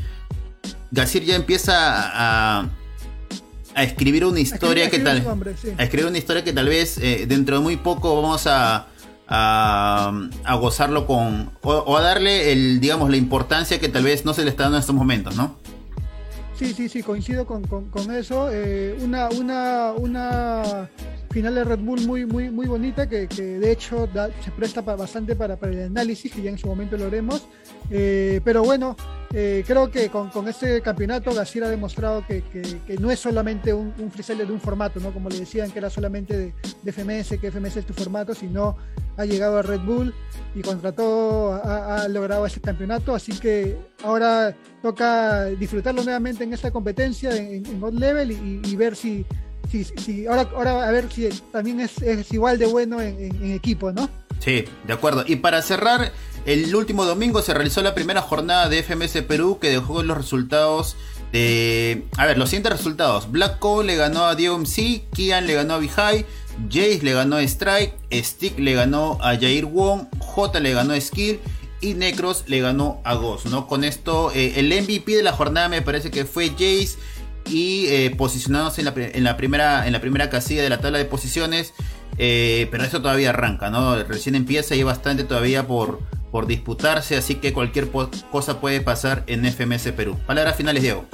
Gasir 0.91 1.23
ya 1.23 1.35
empieza 1.35 1.73
a 1.79 2.69
a 3.75 3.83
escribir 3.83 4.25
una 4.25 4.39
historia 4.39 4.89
que 4.89 4.99
tal 4.99 5.25
a 5.77 5.83
escribir 5.83 6.07
una 6.07 6.17
historia 6.17 6.43
que 6.43 6.53
tal 6.53 6.67
vez 6.67 6.97
eh, 6.97 7.25
dentro 7.27 7.57
de 7.57 7.61
muy 7.61 7.77
poco 7.77 8.21
vamos 8.21 8.47
a, 8.47 8.87
a, 9.27 10.55
gozarlo 10.59 11.05
con 11.05 11.51
o, 11.61 11.97
a 11.97 12.01
darle 12.01 12.51
el 12.51 12.79
digamos 12.79 13.09
la 13.09 13.17
importancia 13.17 13.79
que 13.79 13.89
tal 13.89 14.03
vez 14.03 14.25
no 14.25 14.33
se 14.33 14.43
le 14.43 14.49
está 14.49 14.63
dando 14.63 14.77
en 14.77 14.81
estos 14.81 14.95
momentos 14.95 15.35
no 15.35 15.57
sí 16.57 16.73
sí 16.73 16.89
sí 16.89 17.01
coincido 17.01 17.45
con, 17.45 17.63
eso 18.15 18.49
eh, 18.51 18.97
una 19.01 19.29
una 19.29 19.91
una 19.93 20.89
final 21.33 21.55
de 21.55 21.63
Red 21.63 21.79
Bull 21.79 22.01
muy 22.05 22.25
muy 22.25 22.49
muy 22.49 22.67
bonita 22.67 23.09
que, 23.09 23.27
de 23.27 23.71
hecho 23.71 24.07
se 24.43 24.51
presta 24.51 24.81
bastante 24.81 25.35
para, 25.35 25.57
para, 25.57 25.73
el 25.73 25.83
análisis 25.85 26.31
que 26.31 26.41
ya 26.41 26.51
en 26.51 26.57
su 26.57 26.67
momento 26.67 26.95
lo 26.95 27.05
haremos 27.07 27.47
eh, 27.89 28.39
pero 28.43 28.63
bueno 28.63 28.95
eh, 29.35 29.63
creo 29.65 29.89
que 29.89 30.09
con, 30.09 30.29
con, 30.29 30.47
este 30.47 30.79
campeonato 30.81 31.33
Gasir 31.33 31.63
ha 31.63 31.69
demostrado 31.69 32.23
que, 32.27 32.43
que, 32.43 32.97
no 32.99 33.09
es 33.09 33.19
solamente 33.19 33.73
un, 33.73 33.91
un 33.97 34.11
de 34.37 34.53
un 34.53 34.61
formato, 34.61 34.99
¿no? 34.99 35.11
Como 35.11 35.27
le 35.27 35.39
decían 35.39 35.71
que 35.71 35.79
era 35.79 35.89
solamente 35.89 36.37
de, 36.37 36.53
de, 36.83 36.91
FMS, 36.91 37.39
que 37.39 37.49
FMS 37.49 37.77
es 37.77 37.85
tu 37.87 37.93
formato, 37.93 38.35
sino 38.35 38.77
ha 39.17 39.25
llegado 39.25 39.57
a 39.57 39.63
Red 39.63 39.81
Bull 39.81 40.13
y 40.53 40.61
contra 40.61 40.91
todo 40.91 41.59
ha, 41.63 42.07
logrado 42.09 42.45
ese 42.45 42.61
campeonato, 42.61 43.15
así 43.15 43.31
que 43.31 43.75
ahora 44.03 44.55
toca 44.83 45.45
disfrutarlo 45.45 46.03
nuevamente 46.03 46.43
en 46.43 46.53
esta 46.53 46.69
competencia 46.69 47.35
en, 47.35 47.65
en 47.65 47.99
Level 47.99 48.31
y, 48.31 48.75
ver 48.75 48.95
si, 48.95 49.25
si, 49.73 49.83
si, 49.83 50.27
ahora, 50.27 50.47
ahora 50.55 50.87
a 50.87 50.91
ver 50.91 51.11
si 51.11 51.27
también 51.51 51.79
es, 51.79 51.93
igual 52.31 52.59
de 52.59 52.67
bueno 52.67 53.01
en, 53.01 53.51
equipo, 53.51 53.91
¿no? 53.91 54.07
Sí, 54.39 54.65
de 54.85 54.93
acuerdo. 54.93 55.23
Y 55.25 55.37
para 55.37 55.61
cerrar, 55.63 56.11
el 56.45 56.75
último 56.75 57.05
domingo 57.05 57.41
se 57.41 57.55
realizó 57.55 57.81
la 57.81 57.95
primera 57.95 58.21
jornada 58.21 58.69
de 58.69 58.83
FMS 58.83 59.23
Perú 59.23 59.57
que 59.59 59.69
dejó 59.69 60.03
los 60.03 60.15
resultados 60.15 60.95
de... 61.31 62.03
A 62.17 62.27
ver, 62.27 62.37
los 62.37 62.49
siguientes 62.49 62.73
resultados. 62.73 63.31
Black 63.31 63.57
Cole 63.57 63.87
le 63.87 63.95
ganó 63.95 64.25
a 64.25 64.35
Diego 64.35 64.61
Kian 65.13 65.47
le 65.47 65.53
ganó 65.55 65.75
a 65.75 65.79
Vijay, 65.79 66.25
Jace 66.69 66.99
le 67.01 67.13
ganó 67.13 67.37
a 67.37 67.43
Strike, 67.43 67.95
Stick 68.11 68.59
le 68.59 68.73
ganó 68.73 69.17
a 69.21 69.35
Jair 69.37 69.65
Wong, 69.65 70.05
J 70.19 70.59
le 70.59 70.73
ganó 70.73 70.93
a 70.93 71.01
Skill 71.01 71.39
y 71.81 71.95
Necros 71.95 72.43
le 72.47 72.61
ganó 72.61 73.01
a 73.03 73.15
Ghost, 73.15 73.47
¿no? 73.47 73.67
Con 73.67 73.83
esto, 73.83 74.31
eh, 74.35 74.53
el 74.57 74.67
MVP 74.67 75.15
de 75.15 75.23
la 75.23 75.33
jornada 75.33 75.67
me 75.67 75.81
parece 75.81 76.11
que 76.11 76.25
fue 76.25 76.49
Jace 76.49 76.97
y 77.45 77.87
eh, 77.87 78.13
posicionándose 78.17 78.81
en 78.81 78.85
la, 78.85 78.93
en 78.95 79.23
la, 79.23 79.37
primera, 79.37 79.85
en 79.87 79.93
la 79.93 80.01
primera 80.01 80.29
casilla 80.29 80.63
de 80.63 80.69
la 80.69 80.79
tabla 80.79 80.97
de 80.97 81.05
posiciones. 81.05 81.73
Eh, 82.17 82.67
pero 82.71 82.83
eso 82.83 83.01
todavía 83.01 83.31
arranca, 83.31 83.69
¿no? 83.69 83.95
Recién 84.03 84.35
empieza 84.35 84.75
y 84.75 84.79
hay 84.79 84.83
bastante 84.83 85.23
todavía 85.23 85.65
por, 85.65 85.99
por 86.31 86.45
disputarse, 86.45 87.17
así 87.17 87.35
que 87.35 87.53
cualquier 87.53 87.89
cosa 88.31 88.59
puede 88.59 88.81
pasar 88.81 89.23
en 89.27 89.45
FMS 89.45 89.91
Perú. 89.93 90.17
Palabras 90.25 90.55
finales, 90.55 90.83
Diego. 90.83 91.05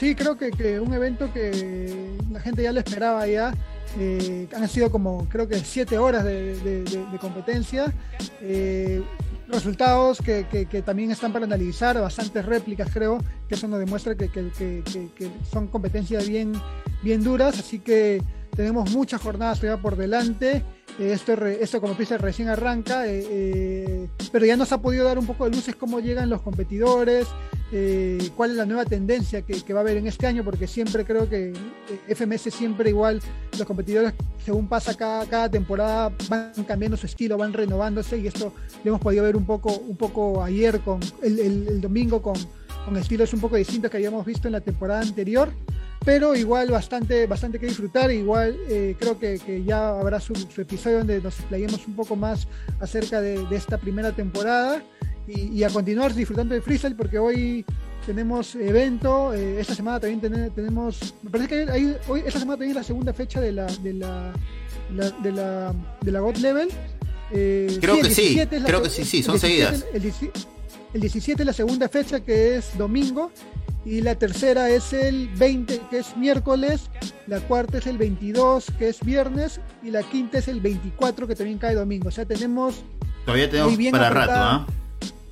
Sí, 0.00 0.14
creo 0.14 0.38
que, 0.38 0.80
un 0.80 0.94
evento 0.94 1.30
que 1.30 2.16
la 2.32 2.40
gente 2.40 2.62
ya 2.62 2.72
lo 2.72 2.80
esperaba 2.80 3.26
ya. 3.26 3.52
Eh, 3.98 4.48
han 4.56 4.66
sido 4.66 4.90
como 4.90 5.28
creo 5.28 5.46
que 5.46 5.56
siete 5.58 5.98
horas 5.98 6.24
de, 6.24 7.18
competencia. 7.20 7.92
Eh, 8.40 9.02
resultados 9.48 10.22
que, 10.22 10.82
también 10.86 11.10
están 11.10 11.34
para 11.34 11.44
analizar, 11.44 12.00
bastantes 12.00 12.46
réplicas 12.46 12.88
creo, 12.90 13.18
que 13.46 13.56
eso 13.56 13.68
nos 13.68 13.78
demuestra 13.78 14.14
que, 14.14 14.30
son 15.52 15.66
competencias 15.66 16.26
bien, 16.26 16.54
bien 17.02 17.22
duras, 17.22 17.58
así 17.58 17.80
que 17.80 18.22
tenemos 18.56 18.90
muchas 18.92 19.20
jornadas 19.20 19.60
por 19.82 19.96
delante. 19.96 20.64
Eh, 20.98 21.12
esto, 21.12 21.34
esto, 21.44 21.78
como 21.78 21.92
dice, 21.92 22.16
recién 22.16 22.48
arranca, 22.48 23.04
pero 24.32 24.46
ya 24.46 24.56
nos 24.56 24.72
ha 24.72 24.80
podido 24.80 25.04
dar 25.04 25.18
un 25.18 25.26
poco 25.26 25.44
de 25.44 25.54
luces 25.54 25.76
cómo 25.76 26.00
llegan 26.00 26.30
los 26.30 26.40
competidores, 26.40 27.26
eh, 27.72 28.30
cuál 28.36 28.50
es 28.50 28.56
la 28.56 28.66
nueva 28.66 28.84
tendencia 28.84 29.42
que, 29.42 29.72
va 29.72 29.80
a 29.80 29.82
haber 29.82 29.96
en 29.96 30.08
este 30.08 30.26
año, 30.26 30.42
porque 30.44 30.66
siempre 30.66 31.04
creo 31.04 31.28
que 31.28 31.52
eh, 31.52 32.14
FMS 32.14 32.52
siempre 32.52 32.90
igual, 32.90 33.20
los 33.56 33.66
competidores 33.66 34.12
según 34.44 34.66
pasa 34.66 34.94
cada, 34.94 35.24
cada 35.26 35.48
temporada 35.48 36.12
van 36.28 36.52
cambiando 36.66 36.96
su 36.96 37.06
estilo, 37.06 37.38
van 37.38 37.52
renovándose 37.52 38.18
y 38.18 38.26
esto 38.26 38.52
lo 38.82 38.90
hemos 38.90 39.00
podido 39.00 39.22
ver 39.22 39.36
un 39.36 39.46
poco, 39.46 39.72
un 39.72 39.96
poco 39.96 40.42
ayer, 40.42 40.80
con 40.80 40.98
el, 41.22 41.80
domingo 41.80 42.20
con, 42.20 42.34
con, 42.84 42.96
estilos 42.96 43.32
un 43.34 43.40
poco 43.40 43.56
distintos 43.56 43.90
que 43.90 43.98
habíamos 43.98 44.26
visto 44.26 44.48
en 44.48 44.52
la 44.52 44.60
temporada 44.60 45.02
anterior. 45.02 45.52
Pero 46.02 46.34
igual 46.34 46.70
bastante, 46.70 47.26
bastante 47.26 47.58
que 47.58 47.66
disfrutar, 47.66 48.10
igual 48.10 48.56
eh, 48.70 48.96
creo 48.98 49.18
que, 49.18 49.62
ya 49.64 49.90
habrá 49.90 50.18
su, 50.18 50.32
episodio 50.56 50.98
donde 50.98 51.20
nos 51.20 51.38
explayemos 51.38 51.86
un 51.86 51.94
poco 51.94 52.16
más 52.16 52.48
acerca 52.80 53.20
de, 53.20 53.44
de 53.46 53.56
esta 53.56 53.76
primera 53.76 54.10
temporada 54.12 54.82
y, 55.30 55.64
a 55.64 55.70
continuar 55.70 56.14
disfrutando 56.14 56.54
de 56.54 56.60
freestyle 56.60 56.96
porque 56.96 57.18
hoy 57.18 57.64
tenemos 58.06 58.54
evento, 58.54 59.34
eh, 59.34 59.60
esta 59.60 59.74
semana 59.74 60.00
también 60.00 60.50
tenemos, 60.54 61.14
me 61.22 61.30
parece 61.30 61.48
que 61.48 61.70
hay, 61.70 61.96
hoy, 62.08 62.22
esta 62.26 62.40
semana 62.40 62.54
también 62.54 62.70
es 62.70 62.76
la 62.76 62.82
segunda 62.82 63.12
fecha 63.12 63.40
de 63.40 63.52
la, 63.52 63.66
de 63.66 63.94
la, 63.94 64.32
de 65.22 65.32
la, 65.32 65.74
de 66.00 66.12
la 66.12 66.20
God 66.20 66.36
Level. 66.36 66.68
Eh, 67.32 67.78
creo 67.80 68.00
que 68.00 68.10
sí, 68.10 68.40
creo 68.48 68.82
que 68.82 68.90
sí, 68.90 69.04
sí, 69.04 69.22
son 69.22 69.38
seguidas. 69.38 69.84
El, 70.92 71.00
17 71.00 71.42
es 71.42 71.46
la 71.46 71.52
segunda 71.52 71.88
fecha 71.88 72.18
que 72.18 72.56
es 72.56 72.76
domingo 72.76 73.30
y 73.84 74.00
la 74.00 74.16
tercera 74.16 74.68
es 74.70 74.92
el 74.92 75.28
20 75.28 75.82
que 75.88 75.98
es 75.98 76.16
miércoles, 76.16 76.90
la 77.28 77.38
cuarta 77.38 77.78
es 77.78 77.86
el 77.86 77.96
22 77.96 78.66
que 78.76 78.88
es 78.88 79.00
viernes 79.00 79.60
y 79.84 79.90
la 79.90 80.02
quinta 80.02 80.38
es 80.38 80.48
el 80.48 80.60
24 80.60 81.28
que 81.28 81.36
también 81.36 81.58
cae 81.58 81.76
domingo. 81.76 82.08
O 82.08 82.10
sea, 82.10 82.24
tenemos... 82.24 82.82
Todavía 83.24 83.48
tenemos 83.48 83.76
para 83.92 84.10
rato, 84.10 84.32
¿ah? 84.34 84.66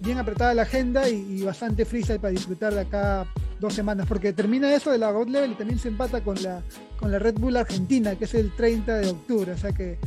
Bien 0.01 0.19
apretada 0.19 0.55
la 0.55 0.63
agenda 0.63 1.09
y, 1.09 1.43
bastante 1.43 1.85
freestyle 1.85 2.21
para 2.21 2.33
disfrutar 2.33 2.75
de 2.75 2.81
acá 2.81 3.27
dos 3.61 3.75
semanas, 3.75 4.07
porque 4.07 4.33
termina 4.33 4.75
eso 4.75 4.91
de 4.91 4.99
la 4.99 5.11
God 5.11 5.29
Level 5.29 5.53
y 5.53 5.55
también 5.55 5.79
se 5.79 5.89
empata 5.89 6.23
con 6.23 6.41
la, 6.43 6.63
con 6.99 7.11
la 7.11 7.19
Red 7.19 7.35
Bull 7.35 7.57
Argentina, 7.57 8.15
que 8.17 8.25
es 8.25 8.35
el 8.35 8.55
30 8.55 8.99
de 8.99 9.09
octubre, 9.09 9.53
o 9.53 9.59
sea 9.59 9.73
que 9.73 9.99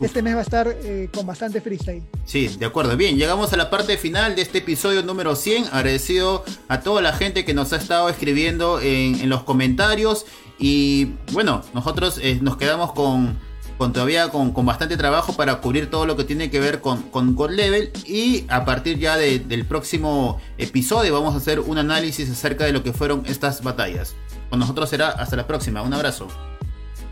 este 0.00 0.22
mes 0.22 0.34
va 0.34 0.40
a 0.40 0.42
estar 0.42 0.76
eh, 0.84 1.08
con 1.12 1.26
bastante 1.26 1.60
freestyle. 1.60 2.02
Sí, 2.24 2.48
de 2.58 2.66
acuerdo. 2.66 2.96
Bien, 2.96 3.16
llegamos 3.16 3.52
a 3.52 3.56
la 3.56 3.70
parte 3.70 3.96
final 3.96 4.36
de 4.36 4.42
este 4.42 4.58
episodio 4.58 5.02
número 5.02 5.34
100. 5.34 5.66
Agradecido 5.72 6.44
a 6.68 6.80
toda 6.80 7.02
la 7.02 7.12
gente 7.12 7.44
que 7.44 7.54
nos 7.54 7.72
ha 7.72 7.76
estado 7.76 8.08
escribiendo 8.08 8.80
en, 8.80 9.28
los 9.28 9.42
comentarios. 9.44 10.26
Y 10.58 11.14
bueno, 11.32 11.62
nosotros 11.74 12.18
eh, 12.22 12.38
nos 12.40 12.56
quedamos 12.56 12.92
con 12.92 13.38
con 13.82 13.92
todavía 13.92 14.28
con, 14.28 14.54
bastante 14.64 14.96
trabajo 14.96 15.32
para 15.32 15.60
cubrir 15.60 15.90
todo 15.90 16.06
lo 16.06 16.16
que 16.16 16.22
tiene 16.22 16.52
que 16.52 16.60
ver 16.60 16.80
con, 16.80 17.02
con 17.10 17.34
God 17.34 17.50
Level 17.50 17.90
y 18.06 18.44
a 18.48 18.64
partir 18.64 18.96
ya 18.96 19.16
del 19.16 19.66
próximo 19.66 20.40
episodio 20.56 21.12
vamos 21.12 21.34
a 21.34 21.38
hacer 21.38 21.58
un 21.58 21.78
análisis 21.78 22.30
acerca 22.30 22.64
de 22.64 22.72
lo 22.72 22.84
que 22.84 22.92
fueron 22.92 23.24
estas 23.26 23.60
batallas. 23.64 24.14
Con 24.50 24.60
nosotros 24.60 24.88
será 24.88 25.08
hasta 25.08 25.34
la 25.34 25.48
próxima, 25.48 25.82
un 25.82 25.92
abrazo. 25.92 26.28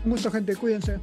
Mucha 0.05 0.31
gente, 0.31 0.55
cuídense. 0.55 1.01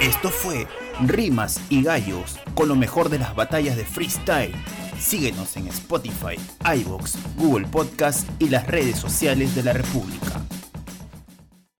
Esto 0.00 0.30
fue 0.30 0.66
Rimas 1.02 1.60
y 1.68 1.82
Gallos 1.82 2.38
con 2.54 2.68
lo 2.68 2.76
mejor 2.76 3.10
de 3.10 3.18
las 3.18 3.36
batallas 3.36 3.76
de 3.76 3.84
freestyle. 3.84 4.54
Síguenos 4.98 5.54
en 5.58 5.68
Spotify, 5.68 6.38
iBox, 6.76 7.18
Google 7.36 7.66
Podcast 7.66 8.26
y 8.38 8.48
las 8.48 8.66
redes 8.66 8.98
sociales 8.98 9.54
de 9.54 9.64
la 9.64 9.74
República. 9.74 10.40